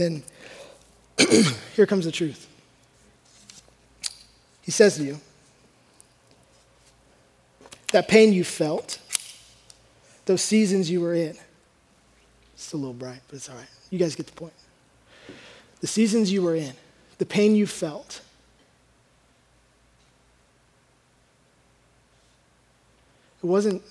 And 0.00 0.22
then 1.18 1.44
here 1.74 1.86
comes 1.86 2.04
the 2.04 2.12
truth. 2.12 2.46
He 4.62 4.70
says 4.70 4.96
to 4.96 5.02
you, 5.02 5.20
that 7.92 8.06
pain 8.06 8.32
you 8.32 8.44
felt, 8.44 8.98
those 10.26 10.42
seasons 10.42 10.90
you 10.90 11.00
were 11.00 11.14
in, 11.14 11.36
it's 12.54 12.72
a 12.72 12.76
little 12.76 12.92
bright, 12.92 13.20
but 13.28 13.36
it's 13.36 13.48
all 13.48 13.56
right. 13.56 13.66
You 13.90 13.98
guys 13.98 14.14
get 14.14 14.26
the 14.26 14.32
point. 14.32 14.52
The 15.80 15.86
seasons 15.86 16.30
you 16.30 16.42
were 16.42 16.54
in, 16.54 16.74
the 17.18 17.26
pain 17.26 17.54
you 17.54 17.66
felt, 17.66 18.20
it 23.42 23.46
wasn't 23.46 23.82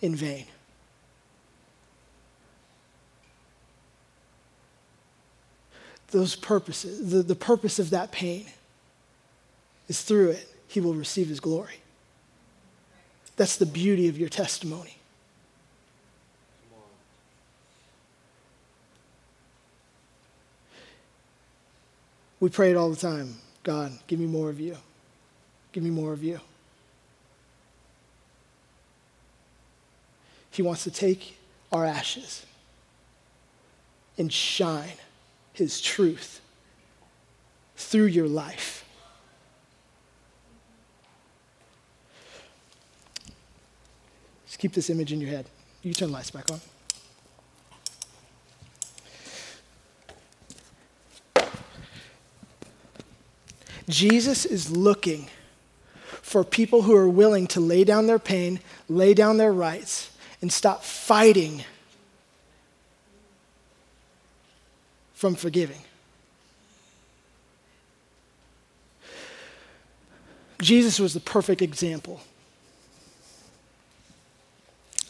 in 0.00 0.16
vain. 0.16 0.46
Those 6.14 6.36
purposes, 6.36 7.10
the, 7.10 7.24
the 7.24 7.34
purpose 7.34 7.80
of 7.80 7.90
that 7.90 8.12
pain 8.12 8.46
is 9.88 10.02
through 10.02 10.30
it, 10.30 10.48
he 10.68 10.80
will 10.80 10.94
receive 10.94 11.28
his 11.28 11.40
glory. 11.40 11.80
That's 13.34 13.56
the 13.56 13.66
beauty 13.66 14.06
of 14.06 14.16
your 14.16 14.28
testimony. 14.28 14.96
We 22.38 22.48
pray 22.48 22.70
it 22.70 22.76
all 22.76 22.90
the 22.90 22.96
time 22.96 23.34
God, 23.64 23.90
give 24.06 24.20
me 24.20 24.26
more 24.26 24.50
of 24.50 24.60
you. 24.60 24.76
Give 25.72 25.82
me 25.82 25.90
more 25.90 26.12
of 26.12 26.22
you. 26.22 26.38
He 30.52 30.62
wants 30.62 30.84
to 30.84 30.92
take 30.92 31.38
our 31.72 31.84
ashes 31.84 32.46
and 34.16 34.32
shine 34.32 34.92
His 35.54 35.80
truth 35.80 36.42
through 37.76 38.06
your 38.06 38.28
life. 38.28 38.84
Just 44.46 44.58
keep 44.58 44.72
this 44.72 44.90
image 44.90 45.12
in 45.12 45.20
your 45.20 45.30
head. 45.30 45.46
You 45.82 45.94
turn 45.94 46.08
the 46.08 46.14
lights 46.14 46.30
back 46.30 46.50
on. 46.50 46.60
Jesus 53.88 54.44
is 54.44 54.70
looking 54.70 55.28
for 56.22 56.42
people 56.42 56.82
who 56.82 56.94
are 56.96 57.08
willing 57.08 57.46
to 57.48 57.60
lay 57.60 57.84
down 57.84 58.06
their 58.06 58.18
pain, 58.18 58.60
lay 58.88 59.14
down 59.14 59.36
their 59.36 59.52
rights, 59.52 60.10
and 60.40 60.52
stop 60.52 60.82
fighting 60.82 61.64
from 65.24 65.34
forgiving. 65.34 65.80
Jesus 70.60 71.00
was 71.00 71.14
the 71.14 71.20
perfect 71.20 71.62
example 71.62 72.20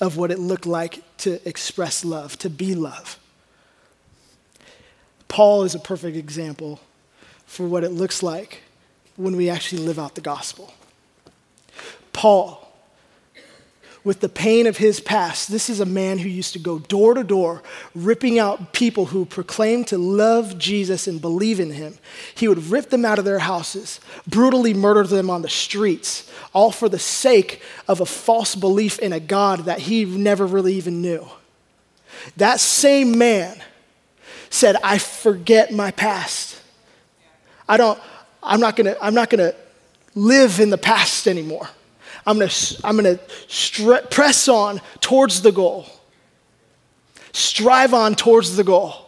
of 0.01 0.17
what 0.17 0.31
it 0.31 0.39
looked 0.39 0.67
like 0.67 1.03
to 1.17 1.41
express 1.49 2.05
love, 2.05 2.39
to 2.39 2.49
be 2.49 2.77
love. 2.77 3.19
Paul 5.27 5.65
is 5.65 5.75
a 5.75 5.81
perfect 5.81 6.17
example 6.17 6.79
for 7.45 7.67
what 7.67 7.83
it 7.83 7.91
looks 7.91 8.23
like 8.23 8.63
when 9.17 9.35
we 9.35 9.51
actually 9.51 9.83
live 9.83 9.99
out 9.99 10.15
the 10.15 10.21
gospel. 10.21 10.73
Paul 12.13 12.64
with 14.05 14.21
the 14.21 14.29
pain 14.29 14.67
of 14.67 14.77
his 14.77 15.01
past. 15.01 15.51
This 15.51 15.71
is 15.71 15.81
a 15.81 15.87
man 15.87 16.19
who 16.19 16.29
used 16.29 16.53
to 16.53 16.59
go 16.59 16.79
door 16.79 17.15
to 17.15 17.25
door, 17.25 17.63
ripping 17.95 18.39
out 18.39 18.75
people 18.75 19.07
who 19.07 19.25
proclaimed 19.25 19.89
to 19.89 19.99
love 19.99 20.59
Jesus 20.59 21.09
and 21.09 21.21
believe 21.21 21.59
in 21.59 21.73
him. 21.73 21.99
He 22.35 22.47
would 22.47 22.71
rip 22.71 22.91
them 22.91 23.07
out 23.07 23.19
of 23.19 23.25
their 23.25 23.39
houses, 23.39 24.01
brutally 24.27 24.75
murder 24.75 25.05
them 25.05 25.31
on 25.31 25.41
the 25.41 25.49
streets, 25.49 26.31
all 26.53 26.71
for 26.71 26.89
the 26.89 26.99
sake 26.99 27.63
of 27.89 28.01
a 28.01 28.07
false 28.07 28.55
belief 28.55 28.99
in 28.99 29.13
a 29.13 29.21
God 29.21 29.61
that 29.61 29.81
he 29.81 30.05
never 30.05 30.47
really 30.47 30.75
even 30.75 31.01
knew. 31.01 31.27
That 32.37 32.61
same 32.61 33.17
man 33.17 33.63
said, 34.51 34.77
I 34.85 34.99
forget 34.99 35.73
my 35.73 35.91
past. 35.91 36.61
I 37.67 37.79
don't, 37.79 37.99
I'm 38.43 38.61
not 38.61 38.77
gonna, 38.77 38.97
I'm 39.01 39.15
not 39.15 39.31
gonna 39.31 39.55
live 40.15 40.61
in 40.61 40.69
the 40.71 40.79
past 40.79 41.27
anymore. 41.27 41.69
I'm 42.27 42.39
going 42.39 42.49
to 42.49 42.81
I'm 42.85 42.97
going 42.97 43.17
to 43.17 43.23
stre- 43.49 44.11
press 44.11 44.49
on 44.49 44.81
towards 45.01 45.43
the 45.43 45.53
goal. 45.53 45.87
Strive 47.33 47.93
on 47.93 48.15
towards 48.15 48.57
the 48.57 48.65
goal. 48.65 49.05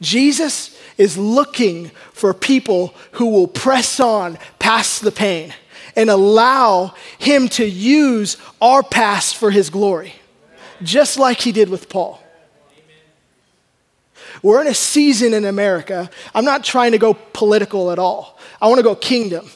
Jesus 0.00 0.78
is 0.96 1.18
looking 1.18 1.90
for 2.12 2.32
people 2.32 2.94
who 3.12 3.26
will 3.26 3.48
press 3.48 4.00
on 4.00 4.38
past 4.58 5.02
the 5.02 5.12
pain 5.12 5.52
and 5.96 6.10
allow 6.10 6.94
him 7.18 7.48
to 7.48 7.68
use 7.68 8.36
our 8.60 8.82
past 8.82 9.36
for 9.36 9.50
his 9.50 9.70
glory, 9.70 10.14
just 10.82 11.18
like 11.18 11.40
he 11.40 11.50
did 11.50 11.68
with 11.68 11.88
Paul. 11.88 12.22
We're 14.42 14.60
in 14.60 14.68
a 14.68 14.74
season 14.74 15.34
in 15.34 15.44
America. 15.44 16.08
I'm 16.34 16.44
not 16.44 16.62
trying 16.62 16.92
to 16.92 16.98
go 16.98 17.14
political 17.14 17.90
at 17.90 17.98
all. 17.98 18.38
I 18.60 18.68
want 18.68 18.78
to 18.78 18.84
go 18.84 18.94
kingdom. 18.94 19.50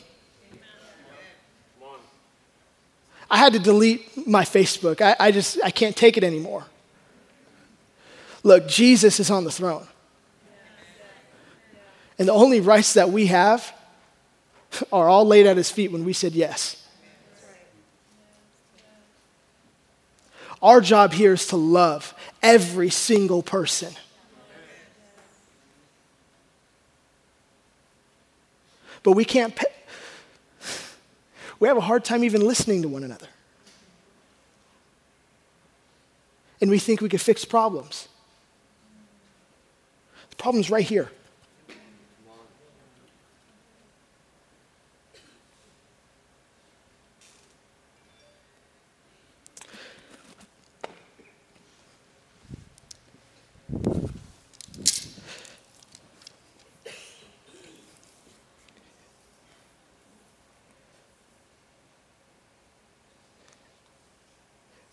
I 3.32 3.38
had 3.38 3.54
to 3.54 3.58
delete 3.58 4.26
my 4.26 4.44
Facebook. 4.44 5.00
I, 5.00 5.16
I 5.18 5.30
just, 5.30 5.58
I 5.64 5.70
can't 5.70 5.96
take 5.96 6.18
it 6.18 6.22
anymore. 6.22 6.66
Look, 8.42 8.68
Jesus 8.68 9.18
is 9.20 9.30
on 9.30 9.44
the 9.44 9.50
throne. 9.50 9.86
And 12.18 12.28
the 12.28 12.32
only 12.32 12.60
rights 12.60 12.92
that 12.92 13.08
we 13.08 13.26
have 13.26 13.72
are 14.92 15.08
all 15.08 15.24
laid 15.24 15.46
at 15.46 15.56
his 15.56 15.70
feet 15.70 15.90
when 15.90 16.04
we 16.04 16.12
said 16.12 16.34
yes. 16.34 16.86
Our 20.60 20.82
job 20.82 21.14
here 21.14 21.32
is 21.32 21.46
to 21.48 21.56
love 21.56 22.14
every 22.42 22.90
single 22.90 23.42
person. 23.42 23.94
But 29.02 29.12
we 29.12 29.24
can't 29.24 29.58
we 31.62 31.68
have 31.68 31.76
a 31.76 31.80
hard 31.80 32.04
time 32.04 32.24
even 32.24 32.44
listening 32.44 32.82
to 32.82 32.88
one 32.88 33.04
another. 33.04 33.28
And 36.60 36.68
we 36.68 36.80
think 36.80 37.00
we 37.00 37.08
can 37.08 37.20
fix 37.20 37.44
problems. 37.44 38.08
The 40.30 40.34
problem's 40.34 40.70
right 40.70 40.84
here. 40.84 41.12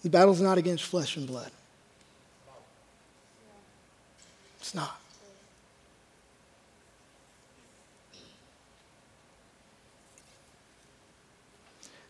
The 0.10 0.18
battle's 0.18 0.42
not 0.42 0.58
against 0.58 0.86
flesh 0.86 1.18
and 1.18 1.28
blood. 1.28 1.52
It's 4.60 4.74
not. 4.74 5.00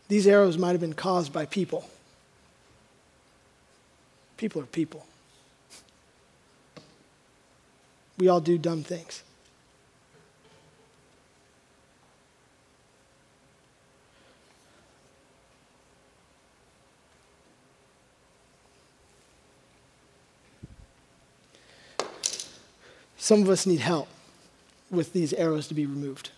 These 0.08 0.26
arrows 0.26 0.56
might 0.56 0.70
have 0.70 0.80
been 0.80 0.94
caused 0.94 1.30
by 1.30 1.44
people. 1.44 1.90
People 4.38 4.62
are 4.62 4.66
people. 4.66 5.04
We 8.16 8.28
all 8.28 8.40
do 8.40 8.56
dumb 8.56 8.82
things. 8.82 9.22
Some 23.30 23.42
of 23.42 23.48
us 23.48 23.64
need 23.64 23.78
help 23.78 24.08
with 24.90 25.12
these 25.12 25.32
arrows 25.32 25.68
to 25.68 25.74
be 25.74 25.86
removed. 25.86 26.30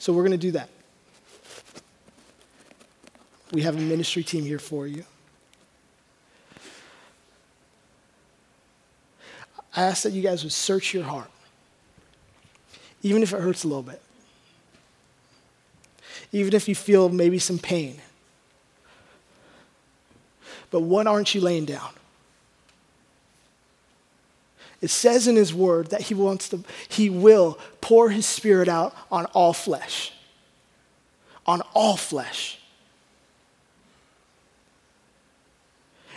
So 0.00 0.12
we're 0.12 0.22
going 0.22 0.32
to 0.32 0.36
do 0.36 0.50
that. 0.50 0.68
We 3.52 3.62
have 3.62 3.76
a 3.76 3.80
ministry 3.80 4.24
team 4.24 4.42
here 4.42 4.58
for 4.58 4.88
you. 4.88 5.04
I 9.76 9.84
ask 9.84 10.02
that 10.02 10.12
you 10.12 10.20
guys 10.20 10.42
would 10.42 10.52
search 10.52 10.92
your 10.92 11.04
heart, 11.04 11.30
even 13.04 13.22
if 13.22 13.32
it 13.32 13.40
hurts 13.40 13.62
a 13.62 13.68
little 13.68 13.84
bit, 13.84 14.02
even 16.32 16.52
if 16.52 16.68
you 16.68 16.74
feel 16.74 17.08
maybe 17.10 17.38
some 17.38 17.60
pain. 17.60 18.00
But 20.72 20.80
what 20.80 21.06
aren't 21.06 21.32
you 21.32 21.40
laying 21.40 21.66
down? 21.66 21.90
It 24.84 24.90
says 24.90 25.26
in 25.26 25.36
his 25.36 25.54
word 25.54 25.86
that 25.92 26.02
he 26.02 26.14
wants 26.14 26.50
to, 26.50 26.62
he 26.90 27.08
will 27.08 27.58
pour 27.80 28.10
his 28.10 28.26
spirit 28.26 28.68
out 28.68 28.94
on 29.10 29.24
all 29.32 29.54
flesh. 29.54 30.12
On 31.46 31.62
all 31.72 31.96
flesh. 31.96 32.58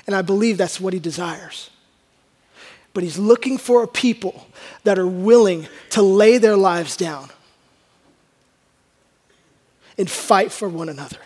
And 0.05 0.13
I 0.13 0.21
believe 0.21 0.57
that's 0.57 0.81
what 0.81 0.91
he 0.91 0.99
desires. 0.99 1.69
But 2.93 3.03
he's 3.03 3.17
looking 3.17 3.57
for 3.57 3.83
a 3.83 3.87
people 3.87 4.49
that 4.83 4.99
are 4.99 5.07
willing 5.07 5.69
to 5.91 6.01
lay 6.01 6.37
their 6.37 6.57
lives 6.57 6.97
down 6.97 7.29
and 9.97 10.09
fight 10.09 10.51
for 10.51 10.67
one 10.67 10.89
another. 10.89 11.19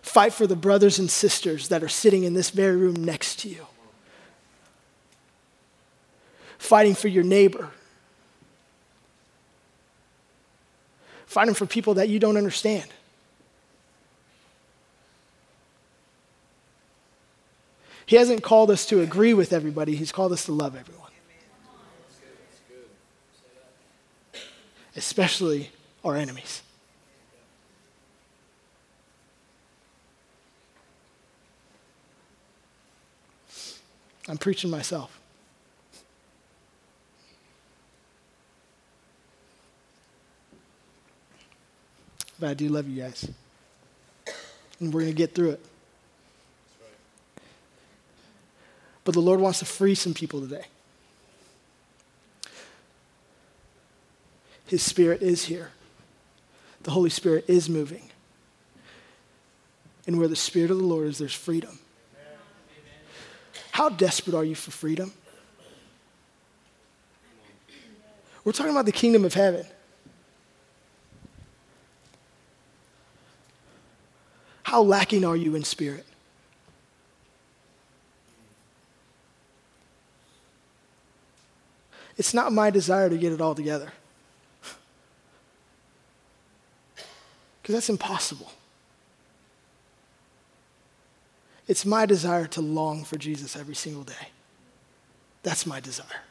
Fight 0.00 0.32
for 0.32 0.46
the 0.46 0.56
brothers 0.56 0.98
and 0.98 1.10
sisters 1.10 1.68
that 1.68 1.82
are 1.82 1.88
sitting 1.88 2.24
in 2.24 2.32
this 2.32 2.48
very 2.48 2.76
room 2.78 3.04
next 3.04 3.40
to 3.40 3.50
you 3.50 3.66
fighting 6.58 6.94
for 6.94 7.08
your 7.08 7.24
neighbor, 7.24 7.70
fighting 11.26 11.54
for 11.54 11.66
people 11.66 11.94
that 11.94 12.08
you 12.08 12.18
don't 12.18 12.36
understand. 12.36 12.86
He 18.06 18.14
hasn't 18.14 18.44
called 18.44 18.70
us 18.70 18.86
to 18.86 19.00
agree 19.00 19.34
with 19.34 19.52
everybody, 19.52 19.96
He's 19.96 20.12
called 20.12 20.32
us 20.32 20.44
to 20.46 20.52
love 20.52 20.76
everyone. 20.76 21.02
Especially 24.94 25.70
our 26.04 26.16
enemies. 26.16 26.62
I'm 34.28 34.38
preaching 34.38 34.70
myself. 34.70 35.15
But 42.38 42.50
I 42.50 42.54
do 42.54 42.68
love 42.68 42.88
you 42.88 43.02
guys. 43.02 43.30
And 44.80 44.92
we're 44.92 45.00
going 45.02 45.12
to 45.12 45.16
get 45.16 45.34
through 45.34 45.50
it. 45.50 45.64
But 49.04 49.14
the 49.14 49.20
Lord 49.20 49.40
wants 49.40 49.60
to 49.60 49.64
free 49.64 49.94
some 49.94 50.14
people 50.14 50.40
today. 50.40 50.64
His 54.66 54.82
Spirit 54.82 55.22
is 55.22 55.44
here. 55.44 55.70
The 56.82 56.90
Holy 56.90 57.10
Spirit 57.10 57.44
is 57.48 57.70
moving. 57.70 58.10
And 60.06 60.18
where 60.18 60.28
the 60.28 60.36
Spirit 60.36 60.70
of 60.70 60.78
the 60.78 60.84
Lord 60.84 61.06
is, 61.06 61.18
there's 61.18 61.34
freedom. 61.34 61.78
How 63.72 63.88
desperate 63.88 64.34
are 64.34 64.44
you 64.44 64.54
for 64.54 64.70
freedom? 64.70 65.12
We're 68.44 68.52
talking 68.52 68.72
about 68.72 68.86
the 68.86 68.92
kingdom 68.92 69.24
of 69.24 69.34
heaven. 69.34 69.66
How 74.66 74.82
lacking 74.82 75.24
are 75.24 75.36
you 75.36 75.54
in 75.54 75.62
spirit? 75.62 76.04
It's 82.16 82.34
not 82.34 82.52
my 82.52 82.70
desire 82.70 83.08
to 83.08 83.16
get 83.16 83.32
it 83.32 83.40
all 83.40 83.54
together. 83.54 83.92
Because 87.62 87.76
that's 87.76 87.88
impossible. 87.88 88.50
It's 91.68 91.86
my 91.86 92.04
desire 92.04 92.48
to 92.48 92.60
long 92.60 93.04
for 93.04 93.16
Jesus 93.16 93.54
every 93.54 93.76
single 93.76 94.02
day. 94.02 94.30
That's 95.44 95.64
my 95.64 95.78
desire. 95.78 96.22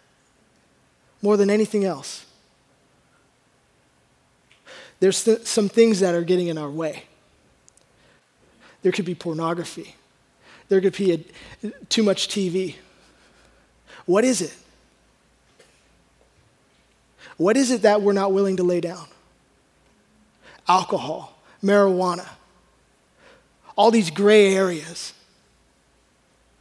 More 1.22 1.38
than 1.38 1.50
anything 1.50 1.86
else. 1.86 2.26
There's 5.00 5.24
th- 5.24 5.46
some 5.46 5.70
things 5.70 6.02
that 6.02 6.14
are 6.14 6.24
getting 6.24 6.48
in 6.48 6.58
our 6.58 6.70
way. 6.70 7.04
There 8.86 8.92
could 8.92 9.06
be 9.06 9.16
pornography. 9.16 9.96
There 10.70 10.80
could 10.80 10.96
be 10.96 11.26
a, 11.64 11.70
too 11.90 12.04
much 12.04 12.28
TV. 12.28 12.76
What 14.06 14.24
is 14.24 14.44
it? 14.44 14.56
What 17.38 17.58
is 17.58 17.72
it 17.72 17.82
that 17.82 18.04
we're 18.04 18.14
not 18.14 18.32
willing 18.32 18.58
to 18.58 18.64
lay 18.64 18.82
down? 18.82 19.08
Alcohol, 20.68 21.36
marijuana, 21.64 22.30
all 23.76 23.90
these 23.90 24.12
gray 24.12 24.54
areas. 24.54 25.14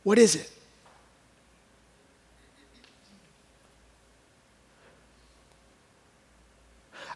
What 0.02 0.18
is 0.18 0.34
it? 0.34 0.50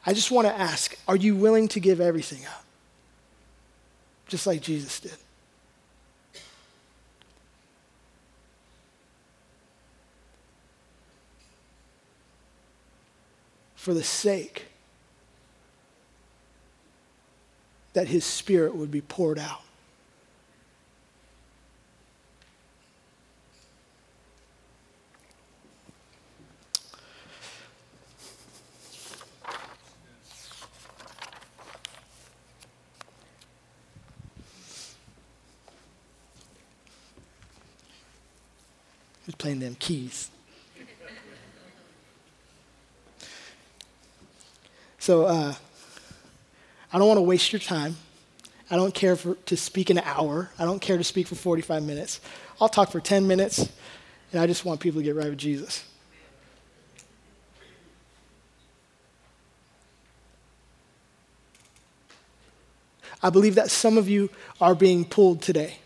I 0.05 0.13
just 0.13 0.31
want 0.31 0.47
to 0.49 0.53
ask 0.53 0.99
are 1.09 1.17
you 1.17 1.35
willing 1.35 1.67
to 1.69 1.81
give 1.81 1.99
everything 1.99 2.45
up? 2.45 2.67
Just 4.29 4.47
like 4.47 4.61
Jesus 4.61 5.01
did. 5.01 5.17
For 13.75 13.95
the 13.95 14.05
sake 14.05 14.67
that 17.95 18.09
his 18.09 18.25
spirit 18.25 18.77
would 18.77 18.91
be 18.91 19.01
poured 19.01 19.39
out. 19.39 19.63
Who's 39.29 39.35
playing 39.35 39.59
them 39.59 39.77
keys? 39.79 40.31
So 44.99 45.27
uh, 45.27 45.53
I 46.91 46.99
don't 46.99 47.07
want 47.07 47.19
to 47.19 47.23
waste 47.23 47.53
your 47.53 47.61
time. 47.61 47.97
I 48.71 48.77
don't 48.77 48.95
care 48.95 49.17
for, 49.17 49.35
to 49.35 49.55
speak 49.55 49.91
an 49.91 49.99
hour. 49.99 50.49
I 50.59 50.65
don't 50.65 50.81
care 50.81 50.97
to 50.97 51.05
speak 51.05 51.27
for 51.27 51.35
45 51.35 51.83
minutes. 51.83 52.23
I'll 52.59 52.71
talk 52.71 52.91
for 52.91 53.01
10 53.01 53.27
minutes, 53.27 53.69
and 54.33 54.41
I 54.41 54.47
just 54.47 54.65
want 54.65 54.81
people 54.81 55.03
to 55.03 55.05
get 55.05 55.15
right 55.15 55.29
with 55.29 55.37
Jesus. 55.37 55.85
I 63.23 63.29
believe 63.29 63.57
that 63.57 63.71
some 63.71 63.99
of 63.99 64.09
you 64.09 64.31
are 64.59 64.75
being 64.75 65.05
pulled 65.05 65.43
today 65.43 65.81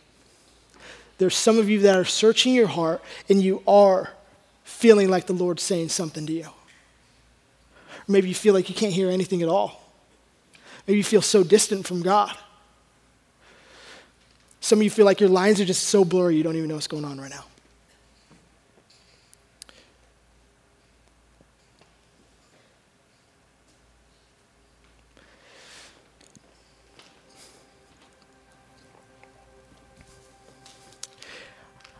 there's 1.22 1.36
some 1.36 1.60
of 1.60 1.70
you 1.70 1.78
that 1.78 1.94
are 1.94 2.04
searching 2.04 2.52
your 2.52 2.66
heart 2.66 3.00
and 3.28 3.40
you 3.40 3.62
are 3.64 4.10
feeling 4.64 5.08
like 5.08 5.28
the 5.28 5.32
Lord's 5.32 5.62
saying 5.62 5.88
something 5.88 6.26
to 6.26 6.32
you. 6.32 6.46
Or 6.46 8.08
maybe 8.08 8.26
you 8.26 8.34
feel 8.34 8.54
like 8.54 8.68
you 8.68 8.74
can't 8.74 8.92
hear 8.92 9.08
anything 9.08 9.40
at 9.40 9.48
all. 9.48 9.88
Maybe 10.84 10.96
you 10.96 11.04
feel 11.04 11.22
so 11.22 11.44
distant 11.44 11.86
from 11.86 12.02
God. 12.02 12.36
Some 14.60 14.80
of 14.80 14.82
you 14.82 14.90
feel 14.90 15.04
like 15.04 15.20
your 15.20 15.28
lines 15.28 15.60
are 15.60 15.64
just 15.64 15.84
so 15.84 16.04
blurry 16.04 16.34
you 16.34 16.42
don't 16.42 16.56
even 16.56 16.68
know 16.68 16.74
what's 16.74 16.88
going 16.88 17.04
on 17.04 17.20
right 17.20 17.30
now. 17.30 17.44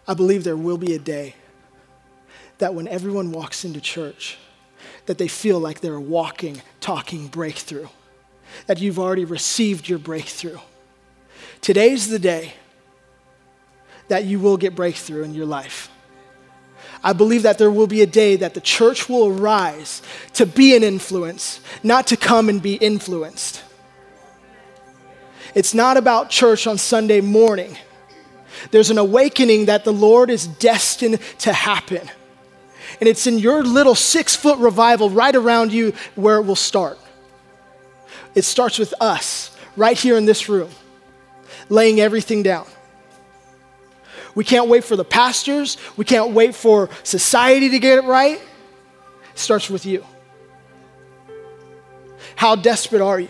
I 0.07 0.15
believe 0.15 0.45
there 0.45 0.57
will 0.57 0.79
be 0.79 0.95
a 0.95 0.99
day 0.99 1.35
that 2.59 2.75
when 2.75 2.89
everyone 2.89 3.33
walks 3.33 3.65
into 3.65 3.81
church, 3.81 4.39
that 5.07 5.19
they 5.19 5.29
feel 5.29 5.59
like 5.59 5.81
they're 5.81 6.01
walking, 6.01 6.63
talking 6.81 7.29
breakthrough, 7.29 7.89
that 8.67 8.81
you've 8.81 8.99
already 8.99 9.25
received 9.25 9.89
your 9.89 9.99
breakthrough. 9.99 10.59
Today's 11.61 12.09
the 12.09 12.19
day 12.19 12.55
that 14.09 14.25
you 14.25 14.39
will 14.39 14.57
get 14.57 14.75
breakthrough 14.75 15.23
in 15.23 15.35
your 15.35 15.47
life. 15.47 15.89
I 17.05 17.13
believe 17.13 17.43
that 17.43 17.59
there 17.59 17.71
will 17.71 17.87
be 17.87 18.03
a 18.03 18.07
day 18.07 18.37
that 18.37 18.55
the 18.55 18.61
church 18.61 19.09
will 19.09 19.29
arise 19.29 20.03
to 20.35 20.47
be 20.47 20.77
an 20.77 20.83
influence, 20.83 21.61
not 21.83 22.07
to 22.09 22.17
come 22.17 22.49
and 22.49 22.63
be 22.63 22.75
influenced. 22.75 23.63
It's 25.55 25.75
not 25.75 25.97
about 25.97 26.31
church 26.31 26.67
on 26.67 26.79
Sunday 26.79 27.21
morning. 27.21 27.77
There's 28.71 28.91
an 28.91 28.99
awakening 28.99 29.67
that 29.67 29.85
the 29.85 29.93
Lord 29.93 30.31
is 30.31 30.47
destined 30.47 31.19
to 31.41 31.53
happen. 31.53 32.09
And 33.01 33.09
it's 33.09 33.27
in 33.27 33.39
your 33.39 33.65
little 33.65 33.95
six 33.95 34.37
foot 34.37 34.59
revival 34.59 35.11
right 35.11 35.35
around 35.35 35.73
you 35.73 35.95
where 36.15 36.39
it 36.39 36.43
will 36.43 36.57
start. 36.57 36.99
It 38.35 38.43
starts 38.43 38.79
with 38.79 38.95
us 39.01 39.57
right 39.77 39.99
here 39.99 40.17
in 40.17 40.25
this 40.25 40.49
room, 40.49 40.71
laying 41.69 42.01
everything 42.01 42.43
down. 42.43 42.67
We 44.35 44.45
can't 44.45 44.69
wait 44.69 44.85
for 44.85 44.97
the 44.97 45.05
pastors, 45.05 45.77
we 45.97 46.05
can't 46.05 46.33
wait 46.33 46.55
for 46.55 46.89
society 47.03 47.71
to 47.71 47.79
get 47.79 47.99
it 47.99 48.05
right. 48.05 48.41
It 49.33 49.39
starts 49.39 49.69
with 49.69 49.85
you. 49.85 50.05
How 52.37 52.57
desperate 52.57 53.03
are 53.03 53.21
you? 53.21 53.29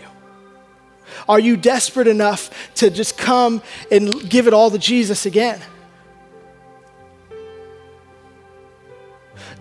Are 1.27 1.39
you 1.39 1.57
desperate 1.57 2.07
enough 2.07 2.49
to 2.75 2.89
just 2.89 3.17
come 3.17 3.61
and 3.91 4.29
give 4.29 4.47
it 4.47 4.53
all 4.53 4.71
to 4.71 4.77
Jesus 4.77 5.25
again? 5.25 5.61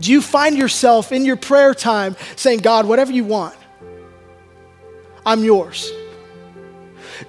Do 0.01 0.11
you 0.11 0.21
find 0.21 0.57
yourself 0.57 1.13
in 1.13 1.25
your 1.25 1.37
prayer 1.37 1.75
time 1.75 2.17
saying, 2.37 2.61
God, 2.61 2.87
whatever 2.87 3.13
you 3.13 3.25
want, 3.25 3.55
I'm 5.25 5.45
yours? 5.45 5.91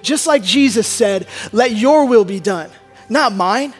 Just 0.02 0.26
like 0.26 0.42
Jesus 0.42 0.86
said, 0.86 1.26
let 1.52 1.72
your 1.72 2.06
will 2.06 2.24
be 2.24 2.40
done, 2.40 2.70
not 3.08 3.32
mine. 3.32 3.74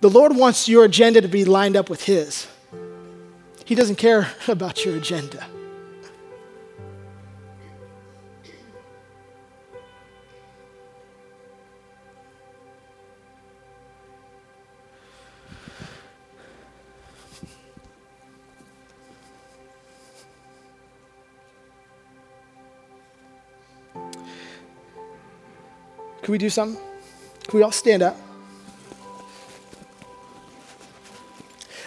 The 0.00 0.10
Lord 0.10 0.36
wants 0.36 0.68
your 0.68 0.84
agenda 0.84 1.20
to 1.20 1.28
be 1.28 1.44
lined 1.44 1.76
up 1.76 1.90
with 1.90 2.04
His. 2.04 2.46
He 3.64 3.74
doesn't 3.74 3.96
care 3.96 4.28
about 4.48 4.84
your 4.84 4.96
agenda. 4.96 5.46
Can 26.28 26.32
we 26.32 26.38
do 26.38 26.50
something? 26.50 26.78
Can 27.46 27.56
we 27.56 27.62
all 27.62 27.72
stand 27.72 28.02
up? 28.02 28.14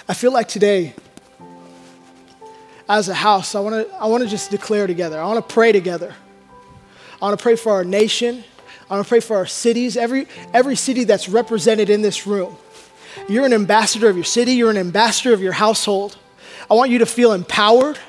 I 0.09 0.15
feel 0.15 0.33
like 0.33 0.47
today, 0.47 0.95
as 2.89 3.07
a 3.07 3.13
house, 3.13 3.53
I 3.53 3.59
want 3.59 3.87
to 3.87 3.95
I 3.97 4.07
wanna 4.07 4.25
just 4.25 4.49
declare 4.49 4.87
together. 4.87 5.21
I 5.21 5.27
want 5.27 5.47
to 5.47 5.53
pray 5.53 5.71
together. 5.71 6.15
I 7.21 7.25
want 7.25 7.37
to 7.37 7.43
pray 7.43 7.55
for 7.55 7.71
our 7.71 7.83
nation. 7.83 8.43
I 8.89 8.95
want 8.95 9.05
to 9.05 9.09
pray 9.09 9.19
for 9.19 9.35
our 9.35 9.45
cities, 9.45 9.95
every, 9.95 10.25
every 10.55 10.75
city 10.75 11.03
that's 11.03 11.29
represented 11.29 11.91
in 11.91 12.01
this 12.01 12.25
room. 12.25 12.57
You're 13.29 13.45
an 13.45 13.53
ambassador 13.53 14.09
of 14.09 14.15
your 14.15 14.25
city, 14.25 14.53
you're 14.53 14.71
an 14.71 14.77
ambassador 14.77 15.33
of 15.33 15.41
your 15.43 15.53
household. 15.53 16.17
I 16.67 16.73
want 16.73 16.89
you 16.89 16.97
to 16.97 17.05
feel 17.05 17.33
empowered. 17.33 17.99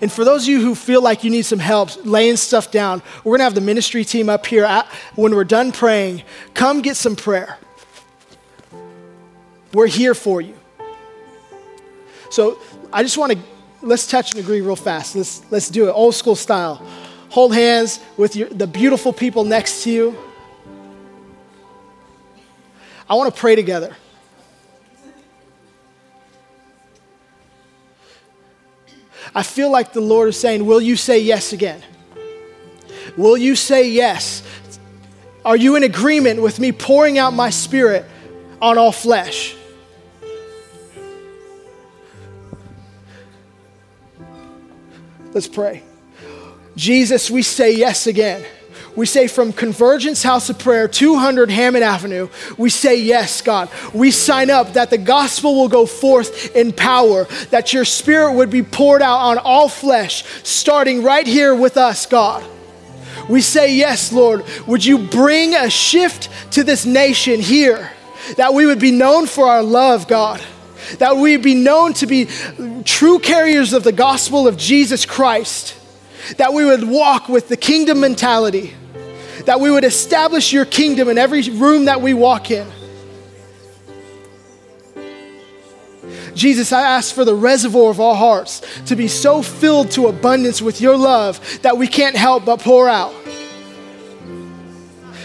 And 0.00 0.10
for 0.10 0.24
those 0.24 0.42
of 0.42 0.48
you 0.48 0.60
who 0.60 0.74
feel 0.74 1.02
like 1.02 1.24
you 1.24 1.30
need 1.30 1.42
some 1.42 1.58
help 1.58 1.90
laying 2.04 2.36
stuff 2.36 2.70
down, 2.70 3.02
we're 3.24 3.32
going 3.32 3.40
to 3.40 3.44
have 3.44 3.54
the 3.54 3.60
ministry 3.60 4.04
team 4.04 4.28
up 4.28 4.46
here. 4.46 4.64
At, 4.64 4.86
when 5.14 5.34
we're 5.34 5.44
done 5.44 5.72
praying, 5.72 6.22
come 6.54 6.82
get 6.82 6.96
some 6.96 7.16
prayer. 7.16 7.58
We're 9.72 9.86
here 9.86 10.14
for 10.14 10.40
you. 10.40 10.54
So 12.30 12.58
I 12.92 13.02
just 13.02 13.18
want 13.18 13.32
to 13.32 13.38
let's 13.82 14.06
touch 14.06 14.32
and 14.32 14.40
agree 14.40 14.60
real 14.60 14.76
fast. 14.76 15.14
Let's 15.14 15.42
let's 15.50 15.68
do 15.68 15.88
it 15.88 15.92
old 15.92 16.14
school 16.14 16.36
style. 16.36 16.76
Hold 17.30 17.54
hands 17.54 18.00
with 18.16 18.36
your, 18.36 18.48
the 18.48 18.66
beautiful 18.66 19.12
people 19.12 19.44
next 19.44 19.82
to 19.84 19.90
you. 19.90 20.16
I 23.08 23.14
want 23.14 23.34
to 23.34 23.40
pray 23.40 23.54
together. 23.54 23.96
I 29.34 29.42
feel 29.42 29.70
like 29.70 29.92
the 29.92 30.00
Lord 30.00 30.28
is 30.28 30.38
saying, 30.38 30.64
Will 30.64 30.80
you 30.80 30.96
say 30.96 31.18
yes 31.20 31.52
again? 31.52 31.82
Will 33.16 33.36
you 33.36 33.56
say 33.56 33.90
yes? 33.90 34.42
Are 35.44 35.56
you 35.56 35.76
in 35.76 35.82
agreement 35.82 36.40
with 36.40 36.58
me 36.58 36.72
pouring 36.72 37.18
out 37.18 37.34
my 37.34 37.50
spirit 37.50 38.04
on 38.62 38.78
all 38.78 38.92
flesh? 38.92 39.54
Let's 45.32 45.48
pray. 45.48 45.82
Jesus, 46.76 47.30
we 47.30 47.42
say 47.42 47.76
yes 47.76 48.06
again. 48.06 48.44
We 48.96 49.06
say 49.06 49.26
from 49.26 49.52
Convergence 49.52 50.22
House 50.22 50.50
of 50.50 50.58
Prayer, 50.58 50.86
200 50.86 51.50
Hammond 51.50 51.82
Avenue, 51.82 52.28
we 52.56 52.70
say 52.70 53.00
yes, 53.00 53.42
God. 53.42 53.68
We 53.92 54.12
sign 54.12 54.50
up 54.50 54.74
that 54.74 54.90
the 54.90 54.98
gospel 54.98 55.56
will 55.56 55.68
go 55.68 55.84
forth 55.84 56.54
in 56.54 56.72
power, 56.72 57.24
that 57.50 57.72
your 57.72 57.84
spirit 57.84 58.34
would 58.34 58.50
be 58.50 58.62
poured 58.62 59.02
out 59.02 59.18
on 59.18 59.38
all 59.38 59.68
flesh, 59.68 60.24
starting 60.44 61.02
right 61.02 61.26
here 61.26 61.54
with 61.54 61.76
us, 61.76 62.06
God. 62.06 62.44
We 63.28 63.40
say 63.40 63.74
yes, 63.74 64.12
Lord. 64.12 64.44
Would 64.66 64.84
you 64.84 64.98
bring 64.98 65.54
a 65.54 65.70
shift 65.70 66.28
to 66.52 66.62
this 66.62 66.86
nation 66.86 67.40
here, 67.40 67.90
that 68.36 68.54
we 68.54 68.64
would 68.64 68.78
be 68.78 68.92
known 68.92 69.26
for 69.26 69.48
our 69.48 69.62
love, 69.62 70.06
God 70.06 70.40
that 70.98 71.16
we 71.16 71.36
be 71.36 71.54
known 71.54 71.94
to 71.94 72.06
be 72.06 72.28
true 72.84 73.18
carriers 73.18 73.72
of 73.72 73.84
the 73.84 73.92
gospel 73.92 74.46
of 74.46 74.56
Jesus 74.56 75.06
Christ, 75.06 75.74
that 76.36 76.52
we 76.52 76.64
would 76.64 76.84
walk 76.84 77.28
with 77.28 77.48
the 77.48 77.56
kingdom 77.56 78.00
mentality, 78.00 78.74
that 79.44 79.60
we 79.60 79.70
would 79.70 79.84
establish 79.84 80.52
your 80.52 80.64
kingdom 80.64 81.08
in 81.08 81.18
every 81.18 81.42
room 81.50 81.86
that 81.86 82.00
we 82.00 82.14
walk 82.14 82.50
in. 82.50 82.66
Jesus, 86.34 86.72
I 86.72 86.82
ask 86.82 87.14
for 87.14 87.24
the 87.24 87.34
reservoir 87.34 87.90
of 87.90 88.00
our 88.00 88.14
hearts 88.14 88.60
to 88.86 88.96
be 88.96 89.06
so 89.06 89.40
filled 89.40 89.92
to 89.92 90.08
abundance 90.08 90.60
with 90.60 90.80
your 90.80 90.96
love 90.96 91.40
that 91.62 91.78
we 91.78 91.86
can't 91.86 92.16
help 92.16 92.44
but 92.44 92.60
pour 92.60 92.88
out. 92.88 93.14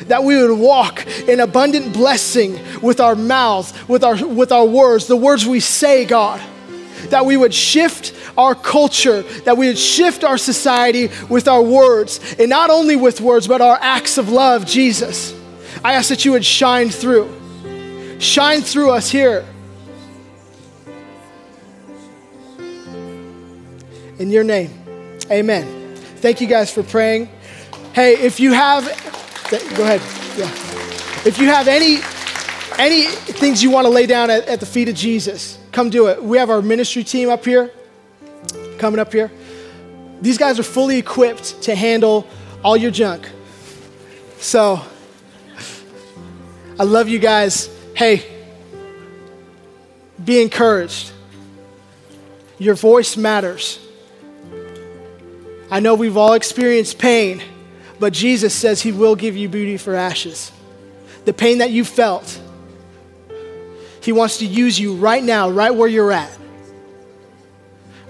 That 0.08 0.24
we 0.24 0.42
would 0.42 0.58
walk 0.58 1.06
in 1.28 1.40
abundant 1.40 1.94
blessing 1.94 2.60
with 2.82 3.00
our 3.00 3.16
mouths, 3.16 3.74
with 3.88 4.04
our, 4.04 4.24
with 4.26 4.52
our 4.52 4.66
words, 4.66 5.08
the 5.08 5.18
words 5.18 5.46
we 5.46 5.60
say, 5.60 6.06
God 6.06 6.42
that 7.10 7.26
we 7.26 7.38
would 7.38 7.54
shift 7.54 8.14
our 8.38 8.56
culture, 8.56 9.24
that 9.44 9.58
we 9.58 9.68
would 9.68 9.78
shift 9.78 10.24
our 10.24 10.38
society 10.38 11.10
with 11.30 11.48
our 11.48 11.62
words, 11.62 12.20
and 12.40 12.50
not 12.50 12.70
only 12.70 12.96
with 12.96 13.22
words, 13.22 13.48
but 13.48 13.62
our 13.62 13.78
acts 13.82 14.18
of 14.18 14.30
love, 14.30 14.66
Jesus. 14.66 15.34
I 15.84 15.94
ask 15.94 16.10
that 16.10 16.26
you 16.26 16.32
would 16.32 16.46
shine 16.46 16.90
through. 16.90 17.30
Shine 18.20 18.62
through 18.62 18.92
us 18.92 19.10
here. 19.10 19.46
In 24.18 24.30
your 24.30 24.44
name, 24.44 24.72
amen. 25.32 25.96
Thank 26.18 26.42
you 26.42 26.48
guys 26.48 26.74
for 26.74 26.84
praying. 26.84 27.30
Hey, 27.94 28.14
if 28.14 28.40
you 28.42 28.52
have, 28.52 28.84
go 29.76 29.84
ahead. 29.84 30.02
Yeah. 30.38 30.50
If 31.26 31.38
you 31.38 31.48
have 31.48 31.68
any 31.68 32.00
any 32.80 33.08
things 33.08 33.62
you 33.62 33.70
want 33.70 33.86
to 33.86 33.90
lay 33.90 34.06
down 34.06 34.30
at, 34.30 34.48
at 34.48 34.62
the 34.62 34.66
feet 34.66 34.88
of 34.88 34.96
Jesus, 34.96 35.59
come 35.80 35.90
do 35.90 36.08
it. 36.08 36.22
We 36.22 36.38
have 36.40 36.50
our 36.50 36.62
ministry 36.62 37.06
team 37.06 37.30
up 37.30 37.46
here, 37.46 37.72
coming 38.80 39.00
up 39.00 39.14
here. 39.14 39.32
These 40.20 40.38
guys 40.38 40.60
are 40.60 40.64
fully 40.64 40.98
equipped 40.98 41.62
to 41.62 41.74
handle 41.74 42.28
all 42.66 42.76
your 42.76 42.92
junk. 42.92 43.30
So, 44.40 44.82
I 46.78 46.84
love 46.84 47.08
you 47.08 47.18
guys. 47.18 47.70
Hey, 47.96 48.26
be 50.26 50.42
encouraged. 50.42 51.14
Your 52.58 52.76
voice 52.76 53.16
matters. 53.16 53.80
I 55.72 55.80
know 55.80 55.96
we've 55.96 56.18
all 56.18 56.34
experienced 56.34 57.00
pain, 57.00 57.42
but 58.02 58.12
Jesus 58.12 58.54
says 58.54 58.82
he 58.82 58.92
will 58.92 59.16
give 59.16 59.38
you 59.38 59.48
beauty 59.48 59.78
for 59.78 59.96
ashes. 59.96 60.52
The 61.24 61.32
pain 61.32 61.60
that 61.60 61.72
you 61.72 61.86
felt, 61.86 62.38
he 64.02 64.12
wants 64.12 64.38
to 64.38 64.46
use 64.46 64.80
you 64.80 64.96
right 64.96 65.24
now, 65.24 65.50
right 65.50 65.74
where 65.74 65.88
you're 65.88 66.12
at. 66.12 66.38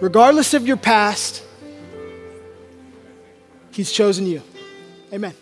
Regardless 0.02 0.54
of 0.54 0.68
your 0.68 0.78
past, 0.78 1.44
he's 3.72 3.92
chosen 3.92 4.26
you. 4.26 4.42
Amen. 5.12 5.34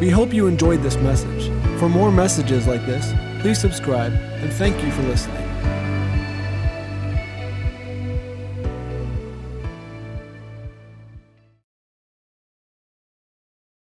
We 0.00 0.10
hope 0.10 0.34
you 0.34 0.46
enjoyed 0.46 0.82
this 0.82 0.96
message. 0.96 1.50
For 1.78 1.88
more 1.88 2.10
messages 2.10 2.66
like 2.66 2.84
this, 2.86 3.12
please 3.40 3.60
subscribe 3.60 4.12
and 4.12 4.52
thank 4.52 4.82
you 4.82 4.90
for 4.90 5.02
listening. 5.02 5.43